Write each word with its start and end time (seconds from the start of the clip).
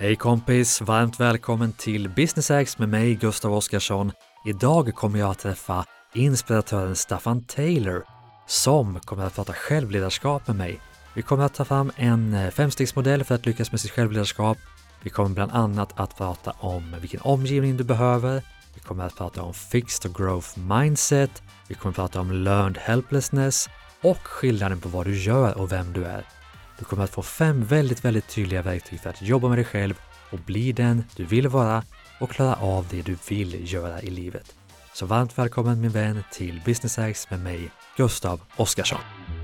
Hej 0.00 0.16
kompis! 0.16 0.80
Varmt 0.80 1.20
välkommen 1.20 1.72
till 1.72 2.08
Business 2.08 2.50
X 2.50 2.78
med 2.78 2.88
mig 2.88 3.14
Gustav 3.14 3.54
Oskarsson. 3.54 4.12
Idag 4.46 4.94
kommer 4.94 5.18
jag 5.18 5.30
att 5.30 5.38
träffa 5.38 5.84
inspiratören 6.14 6.96
Staffan 6.96 7.44
Taylor 7.44 8.04
som 8.46 9.00
kommer 9.00 9.24
att 9.24 9.34
prata 9.34 9.52
självledarskap 9.52 10.46
med 10.46 10.56
mig. 10.56 10.80
Vi 11.14 11.22
kommer 11.22 11.44
att 11.44 11.54
ta 11.54 11.64
fram 11.64 11.92
en 11.96 12.34
eh, 12.34 12.50
femstegsmodell 12.50 13.24
för 13.24 13.34
att 13.34 13.46
lyckas 13.46 13.72
med 13.72 13.80
sitt 13.80 13.90
självledarskap. 13.90 14.58
Vi 15.02 15.10
kommer 15.10 15.30
bland 15.30 15.52
annat 15.52 16.00
att 16.00 16.16
prata 16.16 16.50
om 16.50 16.96
vilken 17.00 17.20
omgivning 17.20 17.76
du 17.76 17.84
behöver. 17.84 18.42
Vi 18.74 18.80
kommer 18.80 19.04
att 19.04 19.16
prata 19.16 19.42
om 19.42 19.54
fixed 19.54 20.10
och 20.10 20.16
growth 20.16 20.58
mindset. 20.58 21.42
Vi 21.68 21.74
kommer 21.74 21.90
att 21.90 21.96
prata 21.96 22.20
om 22.20 22.32
learned 22.32 22.78
helplessness 22.78 23.68
och 24.02 24.26
skillnaden 24.26 24.80
på 24.80 24.88
vad 24.88 25.06
du 25.06 25.18
gör 25.18 25.58
och 25.58 25.72
vem 25.72 25.92
du 25.92 26.04
är. 26.04 26.37
Du 26.78 26.84
kommer 26.84 27.04
att 27.04 27.10
få 27.10 27.22
fem 27.22 27.64
väldigt, 27.64 28.04
väldigt 28.04 28.28
tydliga 28.28 28.62
verktyg 28.62 29.00
för 29.00 29.10
att 29.10 29.22
jobba 29.22 29.48
med 29.48 29.58
dig 29.58 29.64
själv 29.64 29.94
och 30.30 30.38
bli 30.38 30.72
den 30.72 31.04
du 31.16 31.24
vill 31.24 31.48
vara 31.48 31.82
och 32.20 32.30
klara 32.30 32.54
av 32.54 32.86
det 32.90 33.02
du 33.02 33.16
vill 33.28 33.72
göra 33.72 34.02
i 34.02 34.10
livet. 34.10 34.54
Så 34.94 35.06
varmt 35.06 35.38
välkommen 35.38 35.80
min 35.80 35.90
vän 35.90 36.22
till 36.32 36.60
Business 36.64 36.96
Hacks 36.96 37.30
med 37.30 37.40
mig, 37.40 37.70
Gustav 37.96 38.40
Oscarsson. 38.56 39.37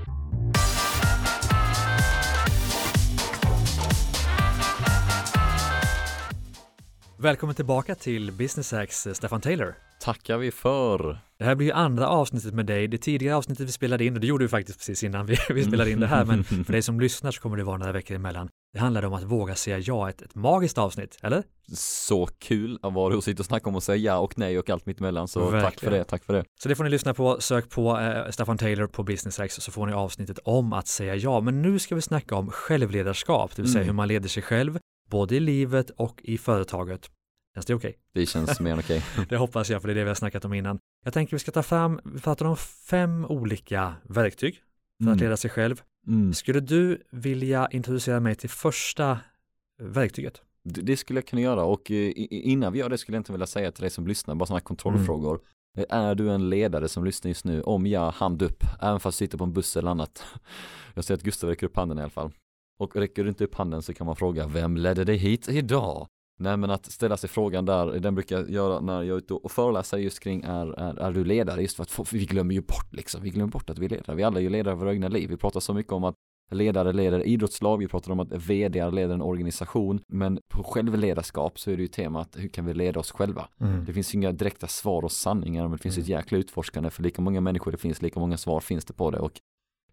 Välkommen 7.17 7.55
tillbaka 7.55 7.95
till 7.95 8.31
Business 8.31 8.71
Hacks, 8.71 9.07
Stefan 9.13 9.41
Taylor. 9.41 9.75
Tackar 9.99 10.37
vi 10.37 10.51
för. 10.51 11.19
Det 11.37 11.45
här 11.45 11.55
blir 11.55 11.67
ju 11.67 11.73
andra 11.73 12.07
avsnittet 12.07 12.53
med 12.53 12.65
dig. 12.65 12.87
Det 12.87 12.97
tidigare 12.97 13.35
avsnittet 13.35 13.67
vi 13.67 13.71
spelade 13.71 14.05
in, 14.05 14.13
och 14.13 14.19
det 14.19 14.27
gjorde 14.27 14.45
vi 14.45 14.49
faktiskt 14.49 14.79
precis 14.79 15.03
innan 15.03 15.25
vi, 15.25 15.37
vi 15.53 15.63
spelade 15.63 15.91
in 15.91 15.99
det 15.99 16.07
här, 16.07 16.25
men 16.25 16.43
för 16.43 16.71
dig 16.71 16.81
som 16.81 16.99
lyssnar 16.99 17.31
så 17.31 17.41
kommer 17.41 17.57
det 17.57 17.63
vara 17.63 17.77
några 17.77 17.91
veckor 17.91 18.15
emellan. 18.15 18.49
Det 18.73 18.79
handlade 18.79 19.07
om 19.07 19.13
att 19.13 19.23
våga 19.23 19.55
säga 19.55 19.79
ja, 19.79 20.09
ett, 20.09 20.21
ett 20.21 20.35
magiskt 20.35 20.77
avsnitt, 20.77 21.17
eller? 21.21 21.43
Så 21.73 22.25
kul 22.25 22.79
att 22.81 22.93
vara 22.93 23.17
och 23.17 23.23
sitta 23.23 23.41
och 23.41 23.45
snacka 23.45 23.69
om 23.69 23.75
att 23.75 23.83
säga 23.83 23.97
ja 23.97 24.17
och 24.17 24.37
nej 24.37 24.59
och 24.59 24.69
allt 24.69 24.85
mittemellan, 24.85 25.27
så 25.27 25.39
Verkligen. 25.39 25.63
tack 25.63 25.79
för 25.79 25.91
det, 25.91 26.03
tack 26.03 26.23
för 26.23 26.33
det. 26.33 26.43
Så 26.59 26.69
det 26.69 26.75
får 26.75 26.83
ni 26.83 26.89
lyssna 26.89 27.13
på, 27.13 27.41
sök 27.41 27.69
på 27.69 27.99
eh, 27.99 28.31
Staffan 28.31 28.57
Taylor 28.57 28.87
på 28.87 29.03
Business 29.03 29.39
X 29.39 29.55
så 29.55 29.71
får 29.71 29.87
ni 29.87 29.93
avsnittet 29.93 30.39
om 30.43 30.73
att 30.73 30.87
säga 30.87 31.15
ja. 31.15 31.41
Men 31.41 31.61
nu 31.61 31.79
ska 31.79 31.95
vi 31.95 32.01
snacka 32.01 32.35
om 32.35 32.51
självledarskap, 32.51 33.55
det 33.55 33.61
vill 33.61 33.71
säga 33.71 33.81
mm. 33.81 33.87
hur 33.87 33.95
man 33.95 34.07
leder 34.07 34.29
sig 34.29 34.43
själv, 34.43 34.79
både 35.09 35.35
i 35.35 35.39
livet 35.39 35.89
och 35.89 36.21
i 36.23 36.37
företaget. 36.37 37.09
Känns 37.53 37.65
det 37.65 37.75
okej? 37.75 37.89
Okay? 37.89 37.99
Det 38.13 38.25
känns 38.25 38.59
mer 38.59 38.71
än 38.71 38.79
okej. 38.79 39.03
Okay. 39.13 39.25
det 39.29 39.37
hoppas 39.37 39.69
jag, 39.69 39.81
för 39.81 39.87
det 39.87 39.93
är 39.93 39.95
det 39.95 40.03
vi 40.03 40.07
har 40.07 40.15
snackat 40.15 40.45
om 40.45 40.53
innan. 40.53 40.79
Jag 41.03 41.13
tänker 41.13 41.35
vi 41.35 41.39
ska 41.39 41.51
ta 41.51 41.63
fram, 41.63 41.99
vi 42.05 42.19
pratar 42.19 42.45
om 42.45 42.57
fem 42.57 43.25
olika 43.25 43.93
verktyg 44.03 44.55
för 44.97 45.03
mm. 45.03 45.13
att 45.13 45.19
leda 45.19 45.37
sig 45.37 45.49
själv. 45.49 45.81
Mm. 46.07 46.33
Skulle 46.33 46.59
du 46.59 47.03
vilja 47.11 47.67
introducera 47.71 48.19
mig 48.19 48.35
till 48.35 48.49
första 48.49 49.19
verktyget? 49.81 50.41
Det 50.63 50.97
skulle 50.97 51.17
jag 51.17 51.27
kunna 51.27 51.41
göra 51.41 51.63
och 51.63 51.91
eh, 51.91 52.11
innan 52.29 52.73
vi 52.73 52.79
gör 52.79 52.89
det 52.89 52.97
skulle 52.97 53.15
jag 53.15 53.19
inte 53.19 53.31
vilja 53.31 53.47
säga 53.47 53.71
till 53.71 53.81
dig 53.81 53.89
som 53.89 54.07
lyssnar, 54.07 54.35
bara 54.35 54.45
sådana 54.45 54.61
kontrollfrågor. 54.61 55.39
Mm. 55.77 55.85
Är 55.89 56.15
du 56.15 56.31
en 56.31 56.49
ledare 56.49 56.89
som 56.89 57.05
lyssnar 57.05 57.29
just 57.29 57.45
nu? 57.45 57.61
Om 57.61 57.85
ja, 57.85 58.09
hand 58.09 58.41
upp, 58.41 58.63
även 58.81 58.99
fast 58.99 59.19
du 59.19 59.25
sitter 59.25 59.37
på 59.37 59.43
en 59.43 59.53
buss 59.53 59.77
eller 59.77 59.91
annat. 59.91 60.23
Jag 60.93 61.05
ser 61.05 61.13
att 61.13 61.23
Gustav 61.23 61.49
räcker 61.49 61.67
upp 61.67 61.75
handen 61.75 61.97
i 61.97 62.01
alla 62.01 62.09
fall. 62.09 62.31
Och 62.79 62.95
räcker 62.95 63.23
du 63.23 63.29
inte 63.29 63.43
upp 63.43 63.55
handen 63.55 63.81
så 63.81 63.93
kan 63.93 64.07
man 64.07 64.15
fråga, 64.15 64.47
vem 64.47 64.77
ledde 64.77 65.03
dig 65.03 65.17
hit 65.17 65.49
idag? 65.49 66.07
Nej 66.37 66.57
men 66.57 66.69
att 66.69 66.85
ställa 66.85 67.17
sig 67.17 67.29
frågan 67.29 67.65
där, 67.65 67.99
den 67.99 68.15
brukar 68.15 68.37
jag 68.37 68.49
göra 68.49 68.79
när 68.79 69.03
jag 69.03 69.13
är 69.13 69.17
ute 69.17 69.33
och 69.33 69.51
föreläser 69.51 69.97
just 69.97 70.19
kring 70.19 70.43
är, 70.43 70.79
är, 70.79 70.99
är 70.99 71.11
du 71.11 71.25
ledare? 71.25 71.61
Just 71.61 71.75
för 71.75 71.83
att 72.01 72.13
vi 72.13 72.25
glömmer 72.25 72.53
ju 72.53 72.61
bort 72.61 72.93
liksom, 72.93 73.21
vi 73.21 73.29
glömmer 73.29 73.51
bort 73.51 73.69
att 73.69 73.79
vi 73.79 73.85
är 73.85 73.89
ledare. 73.89 74.15
Vi 74.15 74.23
alla 74.23 74.39
är 74.39 74.43
ju 74.43 74.49
ledare 74.49 74.75
för 74.75 74.79
våra 74.79 74.93
egna 74.93 75.07
liv. 75.07 75.29
Vi 75.29 75.37
pratar 75.37 75.59
så 75.59 75.73
mycket 75.73 75.93
om 75.93 76.03
att 76.03 76.15
ledare 76.51 76.93
leder 76.93 77.27
idrottslag, 77.27 77.77
vi 77.77 77.87
pratar 77.87 78.11
om 78.11 78.19
att 78.19 78.31
vd 78.31 78.89
leder 78.91 79.13
en 79.13 79.21
organisation, 79.21 80.01
men 80.07 80.39
på 80.53 80.63
självledarskap 80.63 81.59
så 81.59 81.71
är 81.71 81.75
det 81.75 81.81
ju 81.81 81.87
temat 81.87 82.35
hur 82.37 82.49
kan 82.49 82.65
vi 82.65 82.73
leda 82.73 82.99
oss 82.99 83.11
själva? 83.11 83.47
Mm. 83.61 83.85
Det 83.85 83.93
finns 83.93 84.15
inga 84.15 84.31
direkta 84.31 84.67
svar 84.67 85.03
och 85.03 85.11
sanningar, 85.11 85.63
men 85.63 85.71
det 85.71 85.77
finns 85.77 85.97
mm. 85.97 86.03
ett 86.03 86.09
jäkla 86.09 86.37
utforskande 86.37 86.89
för 86.89 87.03
lika 87.03 87.21
många 87.21 87.41
människor 87.41 87.71
det 87.71 87.77
finns, 87.77 88.01
lika 88.01 88.19
många 88.19 88.37
svar 88.37 88.59
finns 88.59 88.85
det 88.85 88.93
på 88.93 89.11
det 89.11 89.19
och 89.19 89.39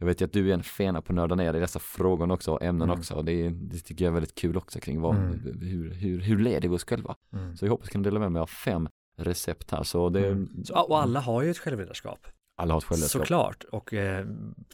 jag 0.03 0.07
vet 0.07 0.21
ju 0.21 0.25
att 0.25 0.33
du 0.33 0.51
är 0.51 0.55
en 0.55 0.63
fena 0.63 1.03
på 1.03 1.13
att 1.13 1.17
nörda 1.17 1.35
ner 1.35 1.55
i 1.55 1.61
dessa 1.61 1.79
frågor 1.79 2.33
också, 2.33 2.59
ämnen 2.61 2.89
mm. 2.89 2.99
också. 2.99 3.23
Det, 3.23 3.49
det, 3.49 3.79
tycker 3.79 4.05
jag 4.05 4.11
är 4.11 4.15
väldigt 4.15 4.35
kul 4.35 4.57
också 4.57 4.81
kring 4.81 5.01
vad, 5.01 5.17
mm. 5.17 5.41
hur, 5.61 5.91
hur, 5.91 6.21
hur 6.21 6.39
leder 6.39 6.69
vi 6.69 6.75
oss 6.75 6.85
själva? 6.85 7.17
Mm. 7.33 7.57
Så 7.57 7.65
jag 7.65 7.71
hoppas 7.71 7.89
kunna 7.89 8.05
dela 8.05 8.21
med 8.21 8.33
mig 8.33 8.43
av 8.43 8.47
fem 8.47 8.89
recept 9.17 9.71
här. 9.71 9.83
Så 9.83 10.09
det, 10.09 10.27
mm. 10.27 10.65
så, 10.65 10.81
och 10.81 11.03
alla 11.03 11.21
har 11.21 11.43
ju 11.43 11.51
ett 11.51 11.59
självledarskap. 11.59 12.27
Alla 12.57 12.75
har 12.75 12.79
ett 12.79 12.85
självledarskap. 12.85 13.21
Såklart, 13.23 13.65
och 13.65 13.95
eh, 13.95 14.27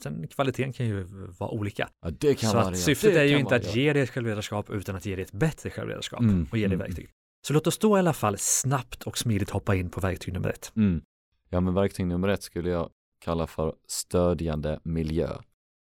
sen 0.03 0.29
kvaliteten 0.29 0.73
kan 0.73 0.87
ju 0.87 1.03
vara 1.39 1.51
olika. 1.51 1.89
Ja, 2.03 2.11
det 2.11 2.35
kan 2.35 2.51
så 2.51 2.57
vara 2.57 2.69
att 2.69 2.79
syftet 2.79 3.15
det 3.15 3.21
är 3.21 3.25
ju 3.25 3.39
inte 3.39 3.57
att 3.57 3.77
ge 3.77 3.93
dig 3.93 4.03
ett 4.03 4.11
självledarskap 4.11 4.71
utan 4.71 4.97
att 4.97 5.07
ge 5.07 5.15
dig 5.15 5.25
ett 5.25 5.33
bättre 5.33 5.71
självledarskap 5.71 6.21
mm. 6.21 6.47
och 6.51 6.59
ge 6.59 6.67
dig 6.67 6.75
mm. 6.75 6.87
verktyg. 6.87 7.09
Så 7.47 7.53
låt 7.53 7.67
oss 7.67 7.79
då 7.79 7.97
i 7.97 7.99
alla 7.99 8.13
fall 8.13 8.39
snabbt 8.39 9.03
och 9.03 9.19
smidigt 9.19 9.51
hoppa 9.51 9.75
in 9.75 9.91
på 9.91 10.01
verktyg 10.01 10.35
nummer 10.35 10.49
ett. 10.49 10.73
Ja, 11.51 11.61
men 11.61 11.75
verktyg 11.75 12.07
nummer 12.07 12.29
ett 12.29 12.43
skulle 12.43 12.71
jag 12.71 12.91
kalla 13.19 13.47
för 13.47 13.75
stödjande 13.87 14.81
miljö. 14.83 15.29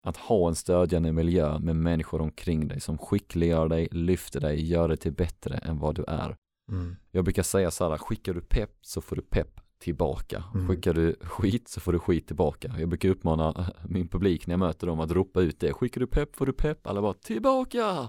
Att 0.02 0.16
ha 0.16 0.48
en 0.48 0.54
stödjande 0.54 1.12
miljö 1.12 1.58
med 1.58 1.76
människor 1.76 2.20
omkring 2.20 2.68
dig 2.68 2.80
som 2.80 2.98
skickliggör 2.98 3.68
dig, 3.68 3.88
lyfter 3.90 4.40
dig, 4.40 4.64
gör 4.70 4.88
dig 4.88 4.96
till 4.96 5.12
bättre 5.12 5.56
än 5.56 5.78
vad 5.78 5.94
du 5.94 6.04
är. 6.08 6.36
Mm. 6.68 6.96
Jag 7.10 7.24
brukar 7.24 7.42
säga 7.42 7.70
så 7.70 7.90
här, 7.90 7.98
skickar 7.98 8.34
du 8.34 8.40
pepp 8.40 8.78
så 8.80 9.00
får 9.00 9.16
du 9.16 9.22
pepp 9.22 9.60
tillbaka. 9.78 10.44
Mm. 10.54 10.68
Skickar 10.68 10.94
du 10.94 11.16
skit 11.20 11.68
så 11.68 11.80
får 11.80 11.92
du 11.92 11.98
skit 11.98 12.26
tillbaka. 12.26 12.74
Jag 12.78 12.88
brukar 12.88 13.08
uppmana 13.08 13.70
min 13.88 14.08
publik 14.08 14.46
när 14.46 14.52
jag 14.52 14.58
möter 14.58 14.86
dem 14.86 15.00
att 15.00 15.10
ropa 15.10 15.40
ut 15.40 15.60
det. 15.60 15.72
Skickar 15.72 16.00
du 16.00 16.06
pepp 16.06 16.36
får 16.36 16.46
du 16.46 16.52
pepp. 16.52 16.86
Alla 16.86 17.02
bara 17.02 17.14
tillbaka. 17.14 18.08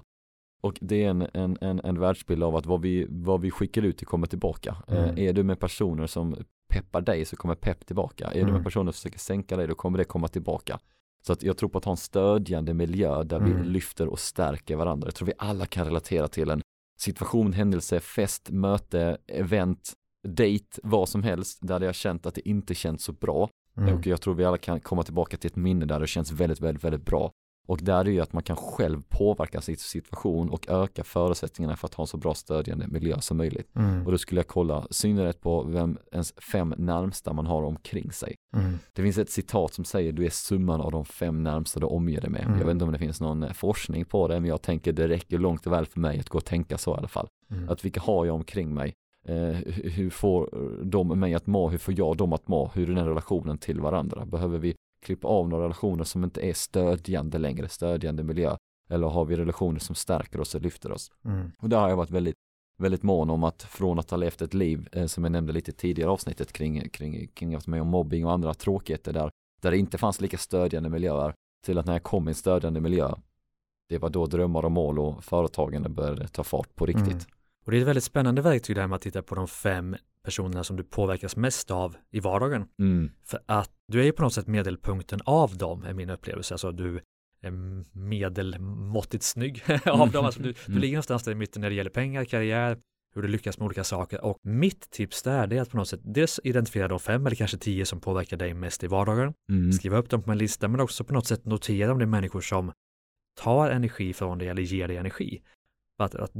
Och 0.60 0.78
det 0.80 1.04
är 1.04 1.10
en, 1.10 1.26
en, 1.34 1.58
en, 1.60 1.80
en 1.84 2.00
världsbild 2.00 2.42
av 2.42 2.56
att 2.56 2.66
vad 2.66 2.82
vi, 2.82 3.06
vad 3.08 3.40
vi 3.40 3.50
skickar 3.50 3.82
ut 3.82 3.98
det 3.98 4.04
kommer 4.04 4.26
tillbaka. 4.26 4.76
Mm. 4.88 5.04
Eh, 5.04 5.24
är 5.24 5.32
du 5.32 5.42
med 5.42 5.60
personer 5.60 6.06
som 6.06 6.36
peppar 6.68 7.00
dig 7.00 7.24
så 7.24 7.36
kommer 7.36 7.54
pepp 7.54 7.86
tillbaka. 7.86 8.26
Är 8.26 8.34
mm. 8.34 8.46
du 8.46 8.52
med 8.52 8.64
personer 8.64 8.92
som 8.92 8.92
försöker 8.92 9.18
sänka 9.18 9.56
dig 9.56 9.66
då 9.66 9.74
kommer 9.74 9.98
det 9.98 10.04
komma 10.04 10.28
tillbaka. 10.28 10.78
Så 11.26 11.32
att 11.32 11.42
jag 11.42 11.56
tror 11.56 11.68
på 11.68 11.78
att 11.78 11.84
ha 11.84 11.92
en 11.92 11.96
stödjande 11.96 12.74
miljö 12.74 13.22
där 13.22 13.36
mm. 13.36 13.62
vi 13.62 13.68
lyfter 13.68 14.08
och 14.08 14.18
stärker 14.18 14.76
varandra. 14.76 15.06
Jag 15.06 15.14
tror 15.14 15.26
vi 15.26 15.32
alla 15.38 15.66
kan 15.66 15.86
relatera 15.86 16.28
till 16.28 16.50
en 16.50 16.62
situation, 16.98 17.52
händelse, 17.52 18.00
fest, 18.00 18.50
möte, 18.50 19.18
event, 19.26 19.92
date, 20.28 20.80
vad 20.82 21.08
som 21.08 21.22
helst 21.22 21.58
där 21.62 21.80
jag 21.80 21.94
känt 21.94 22.26
att 22.26 22.34
det 22.34 22.48
inte 22.48 22.74
känns 22.74 23.04
så 23.04 23.12
bra. 23.12 23.50
Mm. 23.76 23.94
Och 23.94 24.06
jag 24.06 24.20
tror 24.20 24.34
vi 24.34 24.44
alla 24.44 24.58
kan 24.58 24.80
komma 24.80 25.02
tillbaka 25.02 25.36
till 25.36 25.50
ett 25.50 25.56
minne 25.56 25.86
där 25.86 26.00
det 26.00 26.06
känns 26.06 26.32
väldigt, 26.32 26.60
väldigt, 26.60 26.84
väldigt 26.84 27.04
bra. 27.04 27.32
Och 27.68 27.78
där 27.82 28.00
är 28.00 28.04
det 28.04 28.10
ju 28.10 28.20
att 28.20 28.32
man 28.32 28.42
kan 28.42 28.56
själv 28.56 29.02
påverka 29.08 29.60
sin 29.60 29.76
situation 29.76 30.50
och 30.50 30.68
öka 30.68 31.04
förutsättningarna 31.04 31.76
för 31.76 31.86
att 31.86 31.94
ha 31.94 32.02
en 32.02 32.08
så 32.08 32.16
bra 32.16 32.34
stödjande 32.34 32.86
miljö 32.88 33.20
som 33.20 33.36
möjligt. 33.36 33.76
Mm. 33.76 34.06
Och 34.06 34.12
då 34.12 34.18
skulle 34.18 34.38
jag 34.38 34.46
kolla 34.46 34.86
synnerhet 34.90 35.40
på 35.40 35.62
vem 35.62 35.98
ens 36.12 36.32
fem 36.52 36.74
närmsta 36.78 37.32
man 37.32 37.46
har 37.46 37.62
omkring 37.62 38.12
sig. 38.12 38.34
Mm. 38.56 38.78
Det 38.92 39.02
finns 39.02 39.18
ett 39.18 39.30
citat 39.30 39.74
som 39.74 39.84
säger 39.84 40.12
du 40.12 40.26
är 40.26 40.30
summan 40.30 40.80
av 40.80 40.92
de 40.92 41.04
fem 41.04 41.42
närmsta 41.42 41.80
du 41.80 41.86
omger 41.86 42.20
dig 42.20 42.30
med. 42.30 42.42
Mm. 42.42 42.58
Jag 42.58 42.64
vet 42.64 42.72
inte 42.72 42.84
om 42.84 42.92
det 42.92 42.98
finns 42.98 43.20
någon 43.20 43.42
eh, 43.42 43.52
forskning 43.52 44.04
på 44.04 44.28
det, 44.28 44.40
men 44.40 44.50
jag 44.50 44.62
tänker 44.62 44.92
det 44.92 45.08
räcker 45.08 45.38
långt 45.38 45.66
och 45.66 45.72
väl 45.72 45.86
för 45.86 46.00
mig 46.00 46.20
att 46.20 46.28
gå 46.28 46.38
och 46.38 46.44
tänka 46.44 46.78
så 46.78 46.94
i 46.94 46.98
alla 46.98 47.08
fall. 47.08 47.28
Mm. 47.50 47.68
Att 47.68 47.84
vilka 47.84 48.00
har 48.00 48.26
jag 48.26 48.34
omkring 48.34 48.74
mig? 48.74 48.94
Eh, 49.26 49.56
hur 49.74 50.10
får 50.10 50.50
de 50.84 51.20
mig 51.20 51.34
att 51.34 51.46
må? 51.46 51.68
Hur 51.68 51.78
får 51.78 51.98
jag 51.98 52.16
dem 52.16 52.32
att 52.32 52.48
må? 52.48 52.70
Hur 52.74 52.90
är 52.90 52.94
den 52.94 53.06
relationen 53.06 53.58
till 53.58 53.80
varandra? 53.80 54.26
Behöver 54.26 54.58
vi 54.58 54.74
klippa 55.00 55.28
av 55.28 55.48
några 55.48 55.64
relationer 55.64 56.04
som 56.04 56.24
inte 56.24 56.40
är 56.40 56.54
stödjande 56.54 57.38
längre, 57.38 57.68
stödjande 57.68 58.24
miljö. 58.24 58.56
Eller 58.90 59.06
har 59.06 59.24
vi 59.24 59.36
relationer 59.36 59.78
som 59.78 59.94
stärker 59.94 60.40
oss 60.40 60.54
och 60.54 60.60
lyfter 60.60 60.92
oss. 60.92 61.10
Mm. 61.24 61.50
Och 61.58 61.68
där 61.68 61.80
har 61.80 61.88
jag 61.88 61.96
varit 61.96 62.10
väldigt, 62.10 62.36
väldigt 62.78 63.02
mån 63.02 63.30
om 63.30 63.44
att 63.44 63.62
från 63.62 63.98
att 63.98 64.10
ha 64.10 64.16
levt 64.16 64.42
ett 64.42 64.54
liv, 64.54 64.88
eh, 64.92 65.06
som 65.06 65.24
jag 65.24 65.30
nämnde 65.32 65.52
lite 65.52 65.72
tidigare 65.72 66.10
avsnittet 66.10 66.52
kring, 66.52 66.88
kring, 66.88 67.28
kring 67.28 67.54
att 67.54 67.66
med 67.66 67.82
om 67.82 67.88
mobbing 67.88 68.26
och 68.26 68.32
andra 68.32 68.54
tråkigheter 68.54 69.12
där, 69.12 69.30
där 69.60 69.70
det 69.70 69.78
inte 69.78 69.98
fanns 69.98 70.20
lika 70.20 70.38
stödjande 70.38 70.88
miljöer, 70.88 71.34
till 71.64 71.78
att 71.78 71.86
när 71.86 71.92
jag 71.92 72.02
kom 72.02 72.28
i 72.28 72.30
en 72.30 72.34
stödjande 72.34 72.80
miljö, 72.80 73.14
det 73.88 73.98
var 73.98 74.10
då 74.10 74.26
drömmar 74.26 74.64
och 74.64 74.72
mål 74.72 74.98
och 74.98 75.24
företagande 75.24 75.88
började 75.88 76.28
ta 76.28 76.44
fart 76.44 76.74
på 76.74 76.86
riktigt. 76.86 77.06
Mm. 77.08 77.24
Och 77.64 77.70
det 77.70 77.76
är 77.76 77.80
ett 77.80 77.88
väldigt 77.88 78.04
spännande 78.04 78.42
verktyg 78.42 78.76
där 78.76 78.86
med 78.86 78.96
att 78.96 79.02
titta 79.02 79.22
på 79.22 79.34
de 79.34 79.48
fem 79.48 79.96
personerna 80.22 80.64
som 80.64 80.76
du 80.76 80.84
påverkas 80.84 81.36
mest 81.36 81.70
av 81.70 81.96
i 82.10 82.20
vardagen. 82.20 82.68
Mm. 82.78 83.10
För 83.24 83.40
att 83.46 83.77
du 83.88 84.00
är 84.00 84.04
ju 84.04 84.12
på 84.12 84.22
något 84.22 84.34
sätt 84.34 84.46
medelpunkten 84.46 85.20
av 85.24 85.56
dem 85.56 85.84
är 85.84 85.94
min 85.94 86.10
upplevelse. 86.10 86.54
Alltså 86.54 86.72
du 86.72 87.00
är 87.40 87.50
medelmåttigt 87.98 89.24
snygg 89.24 89.62
av 89.84 90.10
dem. 90.10 90.24
Alltså 90.24 90.42
du, 90.42 90.52
du 90.52 90.58
mm. 90.68 90.80
ligger 90.80 90.94
någonstans 90.94 91.22
där 91.22 91.32
i 91.32 91.34
mitten 91.34 91.62
när 91.62 91.70
det 91.70 91.76
gäller 91.76 91.90
pengar, 91.90 92.24
karriär, 92.24 92.78
hur 93.14 93.22
du 93.22 93.28
lyckas 93.28 93.58
med 93.58 93.66
olika 93.66 93.84
saker. 93.84 94.24
Och 94.24 94.38
mitt 94.42 94.90
tips 94.90 95.22
där 95.22 95.52
är 95.52 95.62
att 95.62 95.70
på 95.70 95.76
något 95.76 95.88
sätt 95.88 96.00
dels 96.04 96.40
identifiera 96.44 96.88
de 96.88 97.00
fem 97.00 97.26
eller 97.26 97.36
kanske 97.36 97.58
tio 97.58 97.86
som 97.86 98.00
påverkar 98.00 98.36
dig 98.36 98.54
mest 98.54 98.84
i 98.84 98.86
vardagen. 98.86 99.34
Mm. 99.50 99.72
Skriva 99.72 99.98
upp 99.98 100.10
dem 100.10 100.22
på 100.22 100.32
en 100.32 100.38
lista 100.38 100.68
men 100.68 100.80
också 100.80 101.04
på 101.04 101.14
något 101.14 101.26
sätt 101.26 101.44
notera 101.44 101.92
om 101.92 101.98
det 101.98 102.04
är 102.04 102.06
människor 102.06 102.40
som 102.40 102.72
tar 103.40 103.70
energi 103.70 104.12
från 104.12 104.38
dig 104.38 104.48
eller 104.48 104.62
ger 104.62 104.88
dig 104.88 104.96
energi. 104.96 105.42
Att, 105.98 106.14
att 106.14 106.32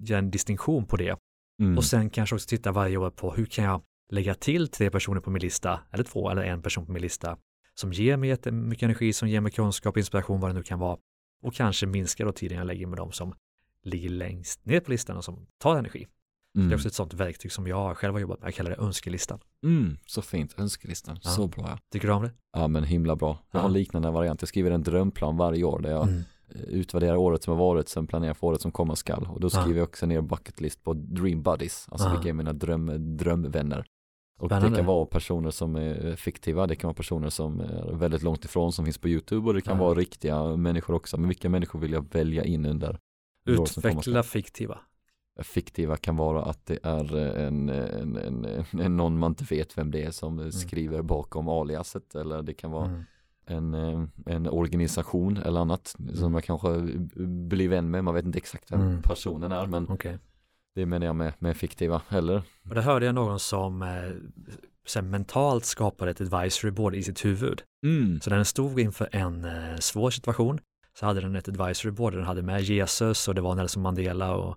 göra 0.00 0.18
en 0.18 0.30
distinktion 0.30 0.86
på 0.86 0.96
det. 0.96 1.16
Mm. 1.62 1.78
Och 1.78 1.84
sen 1.84 2.10
kanske 2.10 2.34
också 2.34 2.48
titta 2.48 2.72
varje 2.72 2.96
år 2.96 3.10
på 3.10 3.32
hur 3.32 3.46
kan 3.46 3.64
jag 3.64 3.82
lägga 4.08 4.34
till 4.34 4.68
tre 4.68 4.90
personer 4.90 5.20
på 5.20 5.30
min 5.30 5.42
lista, 5.42 5.80
eller 5.90 6.04
två 6.04 6.30
eller 6.30 6.42
en 6.42 6.62
person 6.62 6.86
på 6.86 6.92
min 6.92 7.02
lista, 7.02 7.36
som 7.74 7.92
ger 7.92 8.16
mig 8.16 8.28
jättemycket 8.28 8.82
energi, 8.82 9.12
som 9.12 9.28
ger 9.28 9.40
mig 9.40 9.52
kunskap, 9.52 9.96
inspiration, 9.96 10.40
vad 10.40 10.50
det 10.50 10.54
nu 10.54 10.62
kan 10.62 10.78
vara. 10.78 10.98
Och 11.42 11.54
kanske 11.54 11.86
minska 11.86 12.24
då 12.24 12.32
tiden 12.32 12.58
jag 12.58 12.66
lägger 12.66 12.86
med 12.86 12.96
dem 12.98 13.12
som 13.12 13.34
ligger 13.84 14.08
längst 14.10 14.64
ner 14.66 14.80
på 14.80 14.90
listan 14.90 15.16
och 15.16 15.24
som 15.24 15.46
tar 15.58 15.76
energi. 15.78 16.06
Mm. 16.56 16.68
Det 16.68 16.74
är 16.74 16.76
också 16.76 16.88
ett 16.88 16.94
sånt 16.94 17.14
verktyg 17.14 17.52
som 17.52 17.66
jag 17.66 17.96
själv 17.96 18.12
har 18.14 18.20
jobbat 18.20 18.40
med, 18.40 18.46
jag 18.46 18.54
kallar 18.54 18.70
det 18.70 18.76
önskelistan. 18.76 19.38
Mm, 19.64 19.96
så 20.06 20.22
fint, 20.22 20.54
önskelistan, 20.58 21.18
Ja. 21.22 21.30
så 21.30 21.46
bra 21.46 21.64
ja. 21.68 21.78
Tycker 21.92 22.08
du 22.08 22.14
om 22.14 22.22
det? 22.22 22.30
Ja 22.52 22.68
men 22.68 22.84
himla 22.84 23.16
bra. 23.16 23.38
Jag 23.50 23.60
har 23.60 23.68
en 23.68 23.72
Ja. 23.74 23.78
liknande 23.78 24.10
variant, 24.10 24.42
jag 24.42 24.48
skriver 24.48 24.70
en 24.70 24.82
drömplan 24.82 25.36
varje 25.36 25.64
år 25.64 25.80
där 25.80 25.90
jag 25.90 26.08
Mm. 26.08 26.22
utvärderar 26.68 27.16
året 27.16 27.42
som 27.42 27.50
har 27.52 27.58
varit, 27.58 27.88
sen 27.88 28.06
planerar 28.06 28.34
för 28.34 28.46
året 28.46 28.60
som 28.60 28.72
komma 28.72 28.96
skall. 28.96 29.26
Och 29.30 29.40
då 29.40 29.46
Ja. 29.52 29.60
skriver 29.62 29.78
jag 29.78 29.88
också 29.88 30.06
ner 30.06 30.20
bucket 30.20 30.60
list 30.60 30.84
på 30.84 30.92
dream 30.94 31.42
buddies, 31.42 31.86
alltså 31.90 32.08
Ja. 32.08 32.12
vilka 32.12 32.28
är 32.28 32.32
mina 32.32 32.52
dröm, 32.52 33.16
drömvänner. 33.16 33.84
Och 34.38 34.48
det 34.48 34.54
Spännande. 34.54 34.76
kan 34.78 34.86
vara 34.86 35.06
personer 35.06 35.50
som 35.50 35.76
är 35.76 36.16
fiktiva, 36.16 36.66
det 36.66 36.76
kan 36.76 36.88
vara 36.88 36.94
personer 36.94 37.30
som 37.30 37.60
är 37.60 37.92
väldigt 37.92 38.22
långt 38.22 38.44
ifrån 38.44 38.72
som 38.72 38.84
finns 38.84 38.98
på 38.98 39.08
YouTube 39.08 39.46
och 39.48 39.54
det 39.54 39.60
kan 39.60 39.76
Ja. 39.78 39.84
vara 39.84 39.94
riktiga 39.98 40.56
människor 40.56 40.94
också. 40.94 41.16
Men 41.16 41.28
vilka 41.28 41.48
människor 41.48 41.78
vill 41.78 41.92
jag 41.92 42.12
välja 42.14 42.44
in 42.44 42.66
under 42.66 42.98
det? 43.44 43.52
Utveckla 43.52 44.22
fiktiva. 44.22 44.78
fiktiva 45.42 45.96
kan 45.96 46.16
vara 46.16 46.42
att 46.44 46.66
det 46.66 46.78
är 46.82 47.16
en, 47.16 47.68
en, 47.68 48.16
en, 48.16 48.64
en 48.80 48.96
någon 48.96 49.18
man 49.18 49.30
inte 49.30 49.44
vet 49.44 49.78
vem 49.78 49.90
det 49.90 50.02
är 50.04 50.10
som 50.10 50.52
skriver 50.52 51.02
bakom 51.02 51.48
aliaset 51.48 52.14
eller 52.14 52.42
det 52.42 52.54
kan 52.54 52.70
vara 52.70 52.86
Mm. 52.86 53.74
en, 53.74 54.10
en 54.26 54.46
organisation 54.48 55.36
eller 55.36 55.60
annat 55.60 55.96
som 56.14 56.32
man 56.32 56.42
kanske 56.42 56.80
blir 57.24 57.68
vän 57.68 57.90
med, 57.90 58.04
man 58.04 58.14
vet 58.14 58.24
inte 58.24 58.38
exakt 58.38 58.72
vem 58.72 58.80
Mm. 58.80 59.02
personen 59.02 59.52
är 59.52 59.66
men 59.66 59.86
Okej. 59.88 60.18
Det 60.78 60.86
menar 60.86 61.06
jag 61.06 61.16
med, 61.16 61.32
med 61.38 61.56
fiktiva, 61.56 62.02
eller? 62.08 62.42
Och 62.68 62.74
där 62.74 62.82
hörde 62.82 63.06
jag 63.06 63.14
någon 63.14 63.40
som 63.40 63.82
eh, 63.82 65.02
mentalt 65.02 65.64
skapade 65.64 66.10
ett 66.10 66.20
advisory 66.20 66.70
board 66.70 66.94
i 66.94 67.02
sitt 67.02 67.24
huvud. 67.24 67.62
Mm. 67.84 68.20
Så 68.20 68.30
när 68.30 68.36
den 68.36 68.44
stod 68.44 68.80
inför 68.80 69.08
en 69.12 69.44
eh, 69.44 69.76
svår 69.76 70.10
situation 70.10 70.60
så 70.98 71.06
hade 71.06 71.20
den 71.20 71.36
ett 71.36 71.48
advisory 71.48 71.90
board, 71.90 72.12
den 72.14 72.24
hade 72.24 72.42
med 72.42 72.62
Jesus 72.62 73.28
och 73.28 73.34
det 73.34 73.40
var 73.40 73.54
Nelson 73.54 73.82
Mandela 73.82 74.34
och 74.34 74.56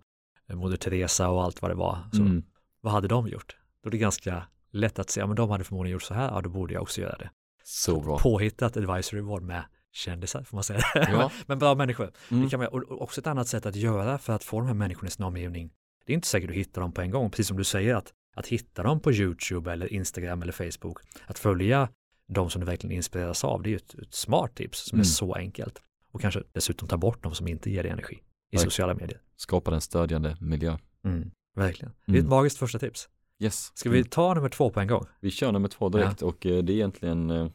eh, 0.49 0.55
Moder 0.55 0.77
Teresa 0.77 1.29
och 1.29 1.43
allt 1.43 1.61
vad 1.61 1.71
det 1.71 1.75
var. 1.75 1.97
Så 2.11 2.21
Mm. 2.21 2.43
vad 2.81 2.93
hade 2.93 3.07
de 3.07 3.27
gjort? 3.27 3.55
Då 3.83 3.87
är 3.89 3.91
det 3.91 3.97
ganska 3.97 4.43
lätt 4.71 4.99
att 4.99 5.09
säga, 5.09 5.27
men 5.27 5.35
de 5.35 5.49
hade 5.49 5.63
förmodligen 5.63 5.93
gjort 5.93 6.03
så 6.03 6.13
här, 6.13 6.31
ja 6.31 6.41
då 6.41 6.49
borde 6.49 6.73
jag 6.73 6.81
också 6.83 7.01
göra 7.01 7.17
det. 7.17 7.29
Så 7.63 8.01
bra. 8.01 8.17
Påhittat 8.19 8.77
advisory 8.77 9.21
board 9.21 9.43
med 9.43 9.63
kändisar, 9.93 10.43
får 10.43 10.57
man 10.57 10.63
säga 10.63 10.79
det? 10.93 11.07
Ja. 11.11 11.31
men 11.45 11.59
bra 11.59 11.75
människor. 11.75 12.11
Mm. 12.31 12.43
Det 12.43 12.49
kan 12.49 12.59
man, 12.59 12.67
och 12.69 13.01
också 13.01 13.21
ett 13.21 13.27
annat 13.27 13.47
sätt 13.47 13.65
att 13.65 13.75
göra 13.75 14.17
för 14.17 14.33
att 14.33 14.43
få 14.43 14.59
de 14.59 14.67
här 14.67 14.73
människorna 14.73 15.07
i 15.07 15.11
sin 15.11 15.25
omgivning. 15.25 15.71
Det 16.05 16.13
är 16.13 16.15
inte 16.15 16.27
säkert 16.27 16.49
att 16.49 16.55
hitta 16.55 16.81
dem 16.81 16.91
på 16.91 17.01
en 17.01 17.11
gång, 17.11 17.29
precis 17.31 17.47
som 17.47 17.57
du 17.57 17.63
säger 17.63 17.95
att, 17.95 18.13
att 18.35 18.47
hitta 18.47 18.83
dem 18.83 18.99
på 18.99 19.11
YouTube 19.11 19.71
eller 19.71 19.93
Instagram 19.93 20.41
eller 20.41 20.51
Facebook. 20.51 20.99
Att 21.25 21.39
följa 21.39 21.89
de 22.27 22.49
som 22.49 22.59
du 22.59 22.65
verkligen 22.65 22.95
inspireras 22.95 23.43
av, 23.43 23.61
det 23.63 23.69
är 23.69 23.71
ju 23.71 23.77
ett, 23.77 23.93
ett 23.93 24.13
smart 24.13 24.55
tips 24.55 24.79
som 24.89 24.95
Mm. 24.95 25.01
är 25.01 25.05
så 25.05 25.33
enkelt. 25.33 25.81
Och 26.11 26.21
kanske 26.21 26.43
dessutom 26.51 26.87
ta 26.87 26.97
bort 26.97 27.23
de 27.23 27.35
som 27.35 27.47
inte 27.47 27.71
ger 27.71 27.83
dig 27.83 27.91
energi 27.91 28.15
i 28.15 28.55
Nej. 28.55 28.63
sociala 28.63 28.93
medier. 28.93 29.21
Skapar 29.35 29.71
en 29.71 29.81
stödjande 29.81 30.37
miljö. 30.39 30.77
Mm. 31.05 31.31
Verkligen. 31.55 31.93
Det 32.05 32.11
är 32.11 32.15
ett 32.15 32.19
Mm. 32.19 32.29
magiskt 32.29 32.57
första 32.57 32.79
tips. 32.79 33.09
Yes. 33.39 33.71
Ska 33.73 33.89
vi 33.89 34.03
ta 34.03 34.33
nummer 34.33 34.49
två 34.49 34.69
på 34.69 34.79
en 34.79 34.87
gång? 34.87 35.05
Vi 35.19 35.31
kör 35.31 35.51
nummer 35.51 35.67
två 35.69 35.89
direkt 35.89 36.21
och 36.21 36.45
eh, 36.45 36.63
det 36.63 36.73
är 36.73 36.75
egentligen 36.75 37.29
eh, 37.29 37.47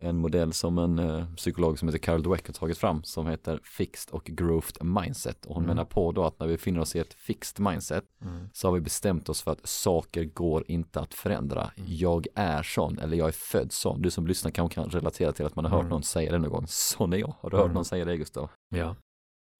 en 0.00 0.16
modell 0.16 0.52
som 0.52 0.78
en 0.78 0.98
eh, 0.98 1.34
psykolog 1.36 1.78
som 1.78 1.88
heter 1.88 1.98
Carol 1.98 2.22
Dweck 2.22 2.46
har 2.46 2.54
tagit 2.54 2.78
fram 2.78 3.02
som 3.04 3.26
heter 3.26 3.60
Fixed 3.64 4.14
och 4.14 4.24
Growth 4.24 4.84
Mindset 4.84 5.46
och 5.46 5.54
hon 5.54 5.64
Mm. 5.64 5.76
menar 5.76 5.84
på 5.88 6.12
då 6.12 6.24
att 6.24 6.40
när 6.40 6.46
vi 6.46 6.52
befinner 6.54 6.80
oss 6.80 6.96
i 6.96 6.98
ett 6.98 7.14
fixed 7.14 7.60
mindset 7.64 8.04
så 8.52 8.68
har 8.68 8.72
vi 8.74 8.80
bestämt 8.80 9.28
oss 9.28 9.42
för 9.42 9.50
att 9.52 9.68
saker 9.68 10.24
går 10.24 10.64
inte 10.68 11.00
att 11.00 11.14
förändra. 11.14 11.62
Mm. 11.76 11.90
Jag 11.94 12.26
är 12.34 12.62
sån 12.62 12.98
eller 12.98 13.16
jag 13.16 13.28
är 13.28 13.32
född 13.32 13.72
sån. 13.72 14.02
Du 14.02 14.10
som 14.10 14.26
lyssnar 14.26 14.50
kanske 14.50 14.74
kan 14.74 14.90
relatera 14.90 15.32
till 15.32 15.46
att 15.46 15.56
man 15.56 15.64
har 15.64 15.72
hört 15.72 15.80
Mm. 15.80 15.90
någon 15.90 16.02
säga 16.02 16.32
det 16.32 16.38
någon 16.38 16.50
gång. 16.50 16.64
Sån 16.68 17.12
är 17.12 17.16
jag. 17.16 17.34
Har 17.40 17.50
du 17.50 17.56
hört 17.56 17.64
Mm. 17.64 17.74
någon 17.74 17.84
säga 17.84 18.04
det 18.04 18.16
Gustav? 18.16 18.50
Ja. 18.74 18.96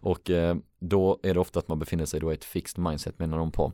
Och 0.02 0.30
eh, 0.30 0.56
då 0.80 1.18
är 1.22 1.34
det 1.34 1.40
ofta 1.40 1.58
att 1.58 1.68
man 1.68 1.78
befinner 1.78 2.04
sig 2.04 2.20
då 2.20 2.30
i 2.32 2.34
ett 2.34 2.44
fixed 2.44 2.84
mindset 2.84 3.18
menar 3.18 3.38
de 3.38 3.52
på. 3.52 3.72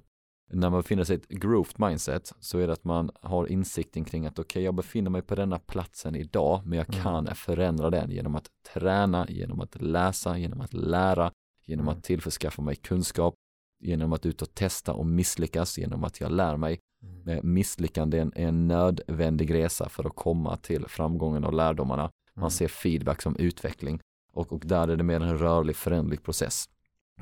När 0.50 0.70
man 0.70 0.81
befinner 0.81 1.05
sig 1.05 1.17
i 1.17 1.19
ett 1.19 1.29
growth 1.29 1.70
mindset 1.76 2.32
så 2.41 2.58
är 2.58 2.67
det 2.67 2.73
att 2.73 2.85
man 2.85 3.11
har 3.20 3.46
insikten 3.46 4.05
kring 4.05 4.26
att 4.26 4.38
okej 4.38 4.62
jag 4.62 4.75
befinner 4.75 5.11
mig 5.11 5.23
på 5.23 5.35
denna 5.35 5.58
platsen 5.58 6.14
idag 6.17 6.62
men 6.64 6.79
jag 6.79 6.88
Mm. 6.94 7.02
kan 7.02 7.35
förändra 7.35 7.91
den 7.91 8.11
genom 8.11 8.35
att 8.35 8.49
träna, 8.75 9.26
genom 9.29 9.61
att 9.61 9.82
läsa, 9.82 10.38
genom 10.38 10.61
att 10.61 10.73
lära, 10.73 11.32
genom 11.67 11.88
Mm. 11.88 11.99
att 11.99 12.05
tillförskaffa 12.05 12.62
mig 12.62 12.76
kunskap, 12.76 13.35
genom 13.81 14.12
att 14.12 14.26
ut 14.26 14.43
och 14.43 14.55
testa 14.55 14.93
och 14.93 15.06
misslyckas, 15.06 15.79
genom 15.79 16.05
att 16.05 16.20
jag 16.20 16.32
lär 16.32 16.56
mig. 16.56 16.79
Mm. 17.02 17.29
Eh, 17.29 17.43
Misslyckande 17.43 18.19
är 18.19 18.31
en, 18.35 18.69
nödvändig 18.69 19.55
resa 19.55 19.88
för 19.88 20.05
att 20.06 20.17
komma 20.17 20.56
till 20.56 20.85
framgången 20.88 21.44
och 21.44 21.55
lärdomarna. 21.55 22.11
Man 22.35 22.43
Mm. 22.43 22.50
ser 22.50 22.69
feedback 22.69 23.23
som 23.23 23.37
utveckling 23.37 24.00
och, 24.32 24.52
och 24.52 24.62
där 24.64 24.88
är 24.88 24.97
det 24.97 25.02
mer 25.05 25.20
en 25.20 25.38
rörlig 25.38 25.76
föränderlig 25.76 26.23
process. 26.23 26.64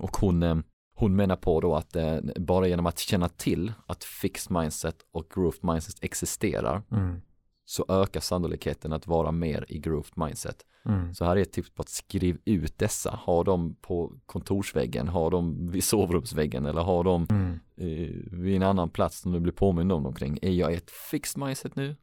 Och 0.01 0.17
hon, 0.17 0.43
eh, 0.43 0.57
hon 0.95 1.17
menar 1.17 1.37
på 1.37 1.61
då 1.61 1.75
att 1.75 1.97
eh, 1.97 2.17
bara 2.37 2.67
genom 2.69 2.87
att 2.87 2.99
känna 2.99 3.29
till 3.29 3.73
att 3.87 4.05
fixed 4.05 4.53
mindset 4.57 4.97
och 5.13 5.27
growth 5.35 5.59
mindset 5.67 5.95
existerar 6.05 6.83
Mm. 6.91 7.21
så 7.65 7.85
ökar 7.89 8.21
sannolikheten 8.21 8.93
att 8.93 9.07
vara 9.07 9.33
mer 9.33 9.65
i 9.69 9.79
growth 9.79 10.11
mindset. 10.15 10.57
Mm. 10.85 11.15
Så 11.15 11.25
här 11.25 11.37
är 11.37 11.41
ett 11.43 11.53
tips 11.53 11.71
på 11.71 11.83
att 11.83 11.89
skriv 11.89 12.39
ut 12.45 12.79
dessa, 12.79 13.11
ha 13.11 13.45
dem 13.45 13.77
på 13.81 14.13
kontorsväggen, 14.27 15.09
ha 15.09 15.31
dem 15.31 15.71
vid 15.71 15.85
sovrumsväggen 15.85 16.67
eller 16.67 16.83
ha 16.83 17.03
dem 17.03 17.27
Mm. 17.31 17.61
eh, 17.77 18.39
vid 18.39 18.57
en 18.57 18.63
annan 18.63 18.91
plats 18.91 19.19
som 19.21 19.33
du 19.33 19.41
blir 19.41 19.53
påmind 19.53 19.93
om 19.93 20.07
omkring. 20.07 20.39
Är 20.43 20.51
jag 20.51 20.73
i 20.73 20.77
ett 20.77 20.91
fixed 21.11 21.43
mindset 21.45 21.77
nu? 21.77 21.97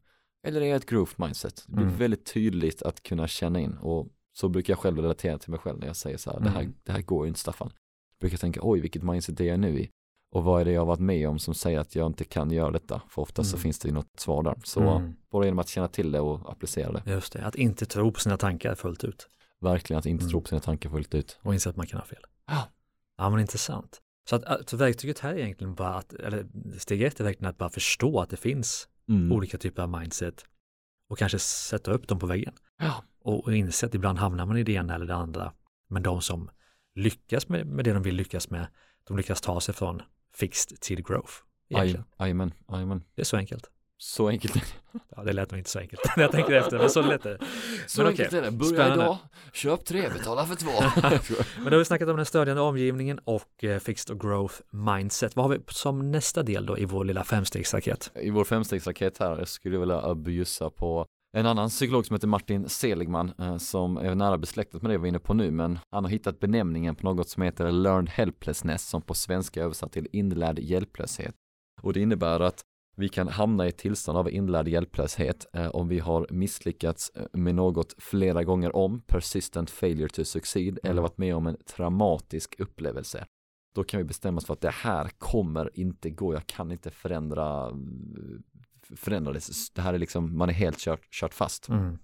Eller 0.48 0.62
är 0.62 0.66
jag 0.66 0.74
i 0.74 0.78
ett 0.78 0.90
growth 0.90 1.14
mindset? 1.18 1.64
Det 1.68 1.76
blir 1.76 1.86
Mm. 1.86 1.98
väldigt 1.98 2.34
tydligt 2.34 2.82
att 2.82 3.04
kunna 3.04 3.28
känna 3.28 3.60
in 3.60 3.74
och 3.78 4.08
så 4.34 4.50
brukar 4.50 4.74
jag 4.74 4.80
själv 4.80 4.98
relatera 5.00 5.38
till 5.38 5.50
mig 5.52 5.60
själv 5.60 5.80
när 5.80 5.88
jag 5.88 5.96
säger 5.96 6.18
så 6.18 6.32
här, 6.32 6.40
det, 6.40 6.50
här 6.50 6.62
Mm. 6.62 6.74
det 6.84 6.92
här 6.92 7.02
går 7.02 7.26
ju 7.26 7.28
inte 7.28 7.40
Staffan. 7.40 7.72
Brukar 8.20 8.38
tänka, 8.38 8.60
oj 8.64 8.80
vilket 8.80 9.04
mindset 9.04 9.40
är 9.40 9.44
jag 9.46 9.60
nu 9.60 9.80
i? 9.80 9.90
Och 10.32 10.44
vad 10.44 10.62
är 10.62 10.66
det 10.66 10.72
jag 10.72 10.86
varit 10.86 11.00
med 11.00 11.30
om 11.30 11.40
som 11.40 11.54
säger 11.54 11.80
att 11.80 11.96
jag 11.96 12.08
inte 12.08 12.24
kan 12.24 12.52
göra 12.52 12.72
detta? 12.72 13.02
För 13.10 13.22
ofta 13.22 13.44
så 13.44 13.56
Mm. 13.56 13.62
finns 13.62 13.80
det 13.80 13.88
ju 13.88 13.94
något 13.94 14.20
svar 14.20 14.44
där. 14.44 14.56
Så 14.64 14.82
Mm. 14.82 15.16
bara 15.32 15.46
genom 15.46 15.60
att 15.60 15.68
känna 15.70 15.88
till 15.88 16.12
det 16.12 16.20
och 16.20 16.52
applicera 16.52 16.92
det. 16.92 17.12
Just 17.12 17.34
det, 17.34 17.46
att 17.46 17.56
inte 17.56 17.86
tro 17.86 18.12
på 18.12 18.20
sina 18.20 18.38
tankar 18.38 18.76
fullt 18.76 19.04
ut 19.04 19.28
Verkligen 19.62 19.98
att 20.00 20.06
inte 20.06 20.24
Mm. 20.24 20.32
tro 20.32 20.42
på 20.42 20.48
sina 20.48 20.62
tankar 20.62 20.90
fullt 20.90 21.16
ut. 21.16 21.40
och 21.42 21.54
inse 21.54 21.70
att 21.70 21.76
man 21.76 21.88
kan 21.88 22.00
ha 22.00 22.06
fel. 22.08 22.22
Ja. 22.48 22.68
Ja, 23.18 23.30
men 23.30 23.40
intressant. 23.40 24.02
Så 24.30 24.36
att 24.36 24.44
alltså, 24.46 24.78
verktyget 24.78 25.20
här 25.20 25.34
är 25.34 25.38
egentligen 25.38 25.76
bara 25.76 25.94
att, 25.96 26.14
eller 26.14 26.46
steg 26.78 27.02
ett 27.02 27.20
är 27.20 27.24
verkligen 27.24 27.50
att 27.50 27.58
bara 27.58 27.70
förstå 27.70 28.20
att 28.22 28.30
det 28.30 28.38
finns 28.38 28.88
Mm. 29.10 29.32
olika 29.32 29.58
typer 29.58 29.82
av 29.84 29.90
mindset 29.90 30.46
och 31.10 31.18
kanske 31.18 31.40
sätta 31.40 31.92
upp 31.92 32.08
dem 32.08 32.20
på 32.20 32.26
väggen. 32.26 32.54
Ja. 32.78 33.04
Och, 33.24 33.44
och 33.44 33.56
inse 33.56 33.86
att 33.86 33.96
ibland 33.96 34.18
hamnar 34.20 34.46
man 34.46 34.58
i 34.58 34.64
det 34.64 34.72
ena 34.74 34.96
eller 34.96 35.06
det 35.06 35.16
andra. 35.16 35.54
Men 35.88 36.04
de 36.04 36.22
som 36.22 36.50
lyckas 37.00 37.50
med, 37.50 37.68
med 37.68 37.86
det 37.86 37.94
de 37.94 38.04
vill 38.04 38.16
lyckas 38.16 38.50
med, 38.50 38.68
de 39.08 39.18
lyckas 39.18 39.42
ta 39.42 39.62
sig 39.62 39.76
från 39.76 40.02
fixed 40.36 40.80
till 40.80 41.04
growth. 41.04 41.34
Jajamän, 42.20 42.54
jajamän. 42.72 43.04
Det 43.16 43.22
är 43.22 43.26
så 43.26 43.38
enkelt. 43.38 43.70
Så 43.98 44.28
enkelt. 44.30 44.54
Ja, 45.16 45.24
det 45.24 45.34
lät 45.34 45.52
nog 45.52 45.60
inte 45.60 45.70
så 45.70 45.80
enkelt 45.80 46.02
när 46.18 46.24
jag 46.24 46.32
tänker 46.32 46.54
efter, 46.54 46.78
men 46.78 46.90
så 46.90 47.02
lätt 47.02 47.26
är 47.26 47.30
det. 47.30 47.46
Så 47.88 48.02
Men 48.02 48.08
enkelt 48.08 48.28
okej, 48.28 48.40
är 48.40 48.44
det. 48.44 48.52
Börja 48.52 48.72
spännande. 48.72 49.04
idag, 49.04 49.18
köp 49.54 49.86
tre, 49.86 50.10
betala 50.10 50.46
för 50.46 50.56
två. 50.56 50.72
Men 51.56 51.66
då 51.66 51.72
har 51.72 51.78
vi 51.78 51.86
snackat 51.86 52.10
om 52.10 52.16
den 52.16 52.26
stödjande 52.26 52.62
omgivningen 52.62 53.20
och 53.24 53.64
eh, 53.64 53.80
fixed 53.80 54.16
och 54.16 54.22
growth 54.22 54.56
mindset. 54.70 55.36
Vad 55.36 55.46
har 55.46 55.56
vi 55.56 55.60
som 55.68 56.12
nästa 56.12 56.44
del 56.44 56.66
då 56.66 56.78
i 56.78 56.86
vår 56.86 57.06
lilla 57.06 57.24
femstegsraket? 57.24 58.12
I 58.16 58.30
vår 58.30 58.44
femstegsraket 58.44 59.18
här 59.18 59.46
skulle 59.46 59.76
jag 59.76 59.80
vilja 59.80 60.16
bjussa 60.16 60.70
på 60.70 61.06
en 61.32 61.46
annan 61.46 61.70
psykolog 61.70 62.06
som 62.06 62.14
heter 62.14 62.28
Martin 62.28 62.70
Seligman 62.70 63.34
eh, 63.40 63.58
som 63.58 63.98
är 63.98 64.16
nära 64.16 64.38
besläktat 64.38 64.82
med 64.82 64.92
det 64.92 64.98
vi 64.98 65.02
var 65.02 65.08
inne 65.08 65.20
på 65.20 65.34
nu 65.34 65.52
men 65.52 65.80
han 65.92 66.04
har 66.04 66.12
hittat 66.12 66.40
benämningen 66.40 66.96
på 66.96 67.06
något 67.06 67.30
som 67.30 67.44
heter 67.44 67.72
learned 67.72 68.10
helplessness 68.10 68.90
som 68.90 69.02
på 69.02 69.14
svenska 69.14 69.64
översatt 69.64 69.92
till 69.92 70.08
inlärd 70.12 70.60
hjälplöshet. 70.60 71.36
Och 71.82 71.94
det 71.94 72.02
innebär 72.02 72.40
att 72.40 72.64
vi 73.00 73.10
kan 73.10 73.28
hamna 73.28 73.66
i 73.66 73.70
ett 73.70 73.78
tillstånd 73.78 74.18
av 74.18 74.30
inlärd 74.30 74.68
hjälplöshet 74.68 75.46
eh, 75.54 75.68
om 75.68 75.88
vi 75.88 76.00
har 76.00 76.28
misslyckats 76.30 77.10
eh, 77.16 77.26
med 77.34 77.56
något 77.56 77.96
flera 77.98 78.44
gånger 78.44 78.76
om, 78.76 79.02
persistent 79.02 79.70
failure 79.70 80.10
to 80.10 80.26
succeed, 80.26 80.80
eller 80.84 81.02
varit 81.02 81.18
med 81.18 81.36
om 81.36 81.48
en 81.48 81.58
traumatisk 81.66 82.60
upplevelse. 82.60 83.26
Då 83.76 83.84
kan 83.84 83.98
vi 83.98 84.04
bestämma 84.04 84.38
oss 84.38 84.46
för 84.46 84.54
att 84.54 84.62
det 84.62 84.74
här 84.74 85.10
kommer 85.18 85.80
inte 85.80 86.10
gå, 86.10 86.34
jag 86.34 86.48
kan 86.48 86.72
inte 86.72 86.92
förändra, 86.92 87.72
förändra 88.96 89.34
det. 89.34 89.82
Här 89.82 89.94
är 89.94 89.98
liksom, 90.00 90.38
man 90.38 90.50
är 90.50 90.54
helt 90.54 90.78
kört, 90.80 91.12
kört 91.12 91.34
fast. 91.34 91.70
Mm. 91.70 91.98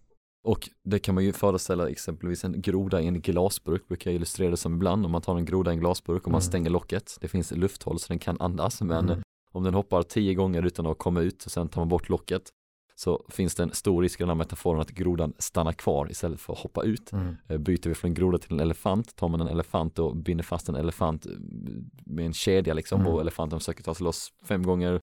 Och 0.44 0.70
det 0.84 1.00
kan 1.00 1.16
man 1.16 1.24
ju 1.24 1.34
föreställa 1.34 1.90
exempelvis 1.90 2.44
en 2.46 2.62
groda 2.62 3.02
i 3.02 3.08
en 3.08 3.22
glasburk, 3.22 3.88
brukar 3.88 4.12
jag 4.12 4.16
illustrera 4.16 4.52
det 4.52 4.58
som 4.58 4.74
ibland, 4.76 5.06
om 5.06 5.12
man 5.12 5.22
tar 5.22 5.38
en 5.38 5.46
groda 5.46 5.72
i 5.72 5.74
en 5.74 5.80
glasburk 5.80 6.24
och 6.26 6.32
man 6.32 6.42
Mm. 6.42 6.48
stänger 6.50 6.70
locket, 6.70 7.18
det 7.22 7.28
finns 7.28 7.52
lufthåll 7.52 8.00
så 8.00 8.08
den 8.08 8.20
kan 8.20 8.42
andas, 8.42 8.82
men 8.82 9.10
Mm. 9.10 9.22
om 9.52 9.64
den 9.64 9.74
hoppar 9.74 10.04
tio 10.04 10.34
gånger 10.34 10.64
utan 10.66 10.86
att 10.88 10.98
komma 10.98 11.22
ut 11.22 11.46
och 11.46 11.52
sen 11.52 11.70
tar 11.70 11.82
man 11.82 11.90
bort 11.90 12.10
locket 12.10 12.50
så 12.98 13.26
finns 13.30 13.56
det 13.56 13.64
en 13.64 13.72
stor 13.74 14.02
risk 14.02 14.20
i 14.20 14.24
den 14.24 14.30
här 14.30 14.36
metaforen 14.36 14.82
att 14.82 14.90
grodan 14.92 15.34
stannar 15.40 15.74
kvar 15.74 16.12
istället 16.12 16.40
för 16.40 16.54
att 16.54 16.60
hoppa 16.60 16.84
ut. 16.84 17.12
Mm. 17.12 17.36
Eh, 17.50 17.58
Byter 17.58 17.90
vi 17.90 17.96
från 17.96 18.10
en 18.10 18.16
groda 18.16 18.38
till 18.38 18.52
en 18.54 18.60
elefant, 18.60 19.16
tar 19.16 19.28
man 19.28 19.42
en 19.42 19.48
elefant 19.48 20.00
och 20.00 20.16
binder 20.18 20.44
fast 20.44 20.70
en 20.70 20.76
elefant 20.76 21.26
eh, 21.26 21.32
med 22.06 22.26
en 22.26 22.34
kedja 22.34 22.74
liksom 22.74 23.02
Mm. 23.02 23.14
och 23.14 23.22
elefanten 23.22 23.60
försöker 23.60 23.84
ta 23.84 23.94
sig 23.96 24.04
loss 24.04 24.34
fem 24.44 24.64
gånger, 24.64 25.00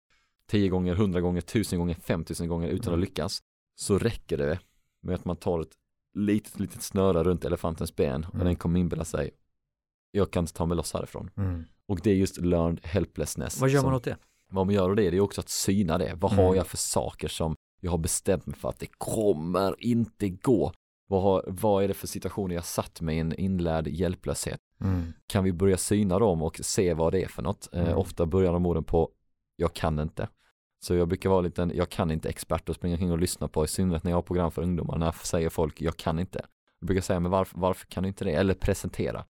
tio 0.53 0.69
gånger, 0.69 0.95
hundra 0.95 1.21
gånger, 1.21 1.41
tusen 1.41 1.79
gånger, 1.79 1.95
femtusen 1.95 2.49
gånger 2.49 2.69
utan 2.69 2.93
Mm. 2.93 2.95
att 3.03 3.09
lyckas 3.09 3.43
så 3.75 3.99
räcker 3.99 4.39
det 4.39 4.59
med 5.03 5.15
att 5.15 5.25
man 5.25 5.37
tar 5.37 5.61
ett 5.61 5.73
litet, 6.15 6.61
litet 6.61 6.83
snöre 6.83 7.23
runt 7.25 7.45
elefantens 7.45 7.97
ben 7.97 8.25
och 8.25 8.35
Mm. 8.35 8.47
den 8.47 8.57
kommer 8.57 8.81
inbilla 8.81 9.05
sig 9.05 9.31
jag 10.11 10.31
kan 10.31 10.43
inte 10.43 10.53
ta 10.53 10.67
mig 10.67 10.77
loss 10.77 10.93
härifrån. 10.95 11.31
Mm. 11.37 11.65
Och 11.87 12.01
det 12.03 12.11
är 12.11 12.15
just 12.15 12.37
learned 12.41 12.81
helplessness. 12.83 13.61
Vad 13.61 13.71
gör 13.71 13.83
man 13.83 13.95
åt 13.95 14.05
det? 14.05 14.17
Vad 14.51 14.67
man 14.67 14.75
gör 14.75 14.91
av 14.91 14.97
det, 14.97 15.11
det 15.11 15.17
är 15.17 15.21
också 15.21 15.41
att 15.41 15.49
syna 15.49 15.99
det. 15.99 16.15
Vad 16.21 16.33
Mm. 16.33 16.45
har 16.45 16.55
jag 16.55 16.67
för 16.67 16.77
saker 16.77 17.29
som 17.29 17.57
jag 17.81 17.91
har 17.91 17.99
bestämt 17.99 18.47
mig 18.47 18.57
för 18.57 18.69
att 18.69 18.79
det 18.79 18.89
kommer 18.99 19.75
inte 19.79 20.29
gå? 20.29 20.73
Vad, 21.09 21.23
har, 21.23 21.45
vad 21.47 21.85
är 21.85 21.89
det 21.89 21.95
för 21.95 22.07
situationer 22.07 22.55
jag 22.55 22.65
satt 22.65 23.01
mig 23.01 23.17
i 23.17 23.21
en 23.21 23.33
inlärd 23.35 23.89
hjälplöshet? 23.89 24.61
Mm. 24.81 25.13
Kan 25.27 25.45
vi 25.45 25.53
börja 25.53 25.77
syna 25.77 26.19
dem 26.19 26.43
och 26.43 26.61
se 26.63 26.95
vad 26.95 27.13
det 27.13 27.23
är 27.25 27.29
för 27.29 27.43
något? 27.43 27.69
Eh, 27.73 27.83
Mm. 27.83 27.99
ofta 27.99 28.27
börjar 28.27 28.53
de 28.53 28.67
orden 28.67 28.85
på 28.85 29.11
jag 29.57 29.75
kan 29.75 29.99
inte. 29.99 30.29
Så 30.85 30.95
jag 30.95 31.09
brukar 31.09 31.31
vara 31.31 31.41
lite 31.41 31.71
jag 31.75 31.91
kan 31.91 32.11
inte 32.11 32.29
expert 32.29 32.69
och 32.69 32.75
springa 32.75 32.97
kring 32.97 33.13
och 33.13 33.19
lyssna 33.19 33.49
på 33.49 33.65
i 33.65 33.69
synnerhet 33.69 34.05
när 34.05 34.11
jag 34.11 34.17
har 34.17 34.23
program 34.23 34.51
för 34.51 34.63
ungdomar. 34.63 34.99
När 34.99 35.13
säger 35.13 35.49
folk 35.49 35.81
jag 35.81 35.97
kan 35.97 36.19
inte. 36.19 36.47
Jag 36.81 36.87
brukar 36.87 37.03
säga 37.03 37.21
men 37.21 37.31
varför, 37.31 37.61
varför 37.61 37.87
kan 37.87 38.03
du 38.03 38.09
inte 38.09 38.25
det? 38.25 38.33
Eller 38.33 38.55
presentera. 38.55 39.25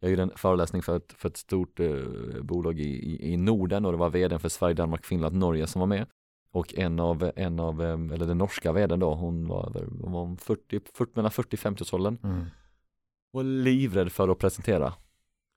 Jag 0.00 0.10
gjorde 0.10 0.22
en 0.22 0.32
föreläsning 0.36 0.82
för 0.82 0.96
ett, 0.96 1.12
för 1.12 1.28
ett 1.28 1.36
stort 1.36 1.80
eh, 1.80 1.96
bolag 2.42 2.80
i, 2.80 2.82
i, 2.82 3.32
i 3.32 3.36
Norden 3.36 3.84
och 3.84 3.92
det 3.92 3.98
var 3.98 4.10
vdn 4.10 4.40
för 4.40 4.48
Sverige, 4.48 4.74
Danmark, 4.74 5.04
Finland, 5.04 5.36
Norge 5.36 5.66
som 5.66 5.80
var 5.80 5.86
med. 5.86 6.06
Och 6.52 6.74
en 6.74 7.00
av, 7.00 7.32
en 7.36 7.60
av 7.60 7.82
eh, 7.82 7.92
eller 7.92 8.26
den 8.26 8.38
norska 8.38 8.72
vdn 8.72 9.00
då, 9.00 9.14
hon 9.14 9.48
var, 9.48 9.72
var 9.90 10.36
40, 10.36 10.80
40, 10.94 11.12
mellan 11.14 11.30
40-50 11.30 11.82
års 11.82 11.94
åldern. 11.94 12.18
Mm. 12.22 12.44
Och 13.32 13.44
livrädd 13.44 14.12
för 14.12 14.28
att 14.28 14.38
presentera. 14.38 14.94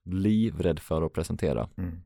Livrädd 0.04 0.78
för 0.78 1.02
att 1.02 1.12
presentera. 1.12 1.68
Mm. 1.76 1.98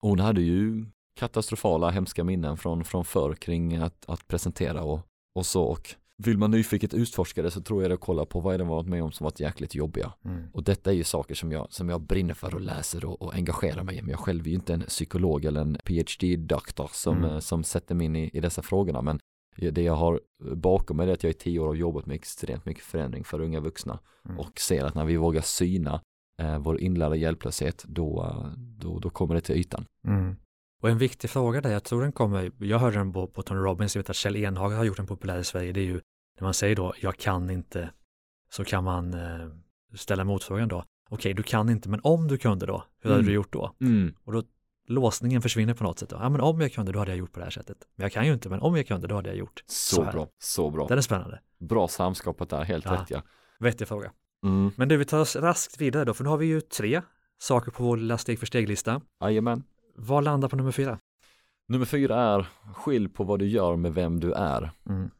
Hon 0.00 0.20
hade 0.20 0.42
ju 0.42 0.86
katastrofala, 1.14 1.90
hemska 1.90 2.24
minnen 2.24 2.56
från, 2.56 2.84
från 2.84 3.04
förr 3.04 3.34
kring 3.34 3.76
att, 3.76 4.04
att 4.08 4.28
presentera 4.28 4.82
och, 4.82 5.00
och 5.34 5.46
så. 5.46 5.62
Och 5.62 5.94
vill 6.16 6.38
man 6.38 6.50
nyfiket 6.50 6.94
utforska 6.94 7.42
det 7.42 7.50
så 7.50 7.60
tror 7.60 7.82
jag 7.82 7.90
det 7.90 7.94
att 7.94 8.00
kolla 8.00 8.24
på 8.24 8.40
vad 8.40 8.54
är 8.54 8.58
det 8.58 8.64
man 8.64 8.76
varit 8.76 8.88
med 8.88 9.02
om 9.02 9.12
som 9.12 9.24
varit 9.24 9.40
jäkligt 9.40 9.74
jobbiga. 9.74 10.12
Mm. 10.24 10.46
Och 10.52 10.62
detta 10.64 10.90
är 10.90 10.94
ju 10.94 11.04
saker 11.04 11.34
som 11.34 11.52
jag, 11.52 11.66
som 11.72 11.88
jag 11.88 12.00
brinner 12.00 12.34
för 12.34 12.54
och 12.54 12.60
läser 12.60 13.04
och, 13.04 13.22
och 13.22 13.34
engagerar 13.34 13.82
mig 13.82 13.96
i. 13.98 14.02
Men 14.02 14.10
jag 14.10 14.20
själv 14.20 14.46
är 14.46 14.48
ju 14.50 14.54
inte 14.54 14.74
en 14.74 14.80
psykolog 14.80 15.44
eller 15.44 15.60
en 15.60 15.78
PhD-doktor 15.84 16.90
som, 16.92 17.18
Mm. 17.18 17.30
eh, 17.30 17.38
som 17.38 17.64
sätter 17.64 17.94
mig 17.94 18.04
in 18.06 18.16
i, 18.16 18.30
i 18.32 18.40
dessa 18.40 18.62
frågorna. 18.62 19.02
Men 19.02 19.18
det 19.56 19.82
jag 19.82 19.94
har 19.96 20.20
bakom 20.54 20.96
mig 20.96 21.08
är 21.08 21.12
att 21.12 21.22
jag 21.22 21.30
i 21.30 21.34
tio 21.34 21.58
år 21.60 21.66
har 21.66 21.74
jobbat 21.74 22.06
med 22.06 22.14
extremt 22.14 22.66
mycket 22.66 22.84
förändring 22.84 23.24
för 23.24 23.40
unga 23.40 23.60
vuxna 23.60 23.98
Mm. 24.24 24.38
och 24.38 24.60
ser 24.60 24.84
att 24.84 24.94
när 24.94 25.04
vi 25.04 25.16
vågar 25.16 25.40
syna 25.40 26.00
eh, 26.38 26.58
vår 26.58 26.80
inlärda 26.80 27.16
hjälplöshet 27.16 27.84
då, 27.88 28.22
eh, 28.24 28.52
då, 28.56 28.98
då 28.98 29.10
kommer 29.10 29.34
det 29.34 29.40
till 29.40 29.56
ytan. 29.56 29.84
Mm. 30.06 30.36
Och 30.80 30.88
en 30.90 30.98
viktig 30.98 31.30
fråga 31.30 31.60
där, 31.60 31.70
jag 31.72 31.84
tror 31.84 32.02
den 32.02 32.12
kommer, 32.12 32.50
jag 32.58 32.78
hörde 32.78 32.96
den 32.96 33.12
på, 33.12 33.26
på 33.26 33.42
Tony 33.42 33.60
Robbins, 33.60 33.94
jag 33.96 34.02
vet 34.02 34.10
att 34.10 34.16
Kjell 34.16 34.36
Enhager 34.36 34.76
har 34.76 34.84
gjort 34.84 34.96
den 34.96 35.06
populär 35.06 35.38
i 35.38 35.44
Sverige, 35.44 35.72
det 35.72 35.80
är 35.80 35.84
ju 35.84 36.00
när 36.36 36.42
man 36.44 36.54
säger 36.54 36.76
då, 36.76 36.94
jag 37.00 37.16
kan 37.16 37.50
inte, 37.50 37.90
så 38.52 38.64
kan 38.64 38.84
man 38.84 39.14
eh, 39.14 39.48
ställa 39.94 40.24
motfrågan 40.24 40.68
då, 40.68 40.84
okej, 41.10 41.34
du 41.34 41.42
kan 41.42 41.68
inte, 41.70 41.88
men 41.88 42.00
om 42.02 42.28
du 42.28 42.38
kunde 42.38 42.66
då, 42.66 42.84
hur 43.00 43.10
hade 43.10 43.20
Mm. 43.20 43.26
du 43.28 43.34
gjort 43.34 43.52
då? 43.52 43.74
Och 44.24 44.32
då 44.32 44.42
låsningen 44.88 45.42
försvinner 45.42 45.74
på 45.74 45.84
något 45.84 45.98
sätt 45.98 46.08
då, 46.08 46.16
ja 46.16 46.28
men 46.28 46.40
om 46.40 46.60
jag 46.60 46.72
kunde, 46.72 46.92
då 46.92 46.98
hade 46.98 47.10
jag 47.10 47.18
gjort 47.18 47.32
på 47.32 47.38
det 47.38 47.44
här 47.46 47.50
sättet. 47.50 47.76
Men 47.96 48.04
jag 48.04 48.12
kan 48.12 48.26
ju 48.26 48.32
inte, 48.32 48.48
men 48.48 48.60
om 48.60 48.76
jag 48.76 48.86
kunde, 48.86 49.06
då 49.06 49.14
hade 49.14 49.28
jag 49.28 49.38
gjort. 49.38 49.64
Så, 49.66 49.94
Så 49.96 50.02
bra, 50.02 50.28
så 50.38 50.70
bra. 50.70 50.86
Den 50.86 50.98
är 50.98 51.02
spännande, 51.02 51.40
Bra 51.60 51.88
samskapat 51.88 52.48
där, 52.50 52.64
helt 52.64 52.84
Ja. 52.84 52.92
rätt 52.92 53.10
ja. 53.10 53.22
vettig 53.58 53.88
fråga. 53.88 54.12
Mm. 54.44 54.70
Men 54.76 54.88
du, 54.88 54.96
vi 54.96 55.04
tar 55.04 55.18
oss 55.20 55.36
raskt 55.36 55.80
vidare 55.80 56.04
då, 56.04 56.14
för 56.14 56.24
nu 56.24 56.30
har 56.30 56.36
vi 56.36 56.46
ju 56.46 56.60
tre 56.60 57.02
saker 57.38 57.70
på 57.70 57.82
vår 57.84 57.96
lilla 57.96 58.18
steg 58.18 58.38
för 58.38 58.46
steg-lista. 58.46 59.00
Jajamän. 59.20 59.62
Vad 60.02 60.24
landar 60.24 60.48
på 60.48 60.56
nummer 60.56 60.72
fyra? 60.72 60.98
Nummer 61.68 61.84
fyra 61.86 62.16
är 62.20 62.46
skilj 62.74 63.08
på 63.08 63.24
vad 63.24 63.38
du 63.38 63.46
gör 63.46 63.76
med 63.76 63.94
vem 63.94 64.20
du 64.20 64.32
är. 64.32 64.70
Mm. 64.88 65.10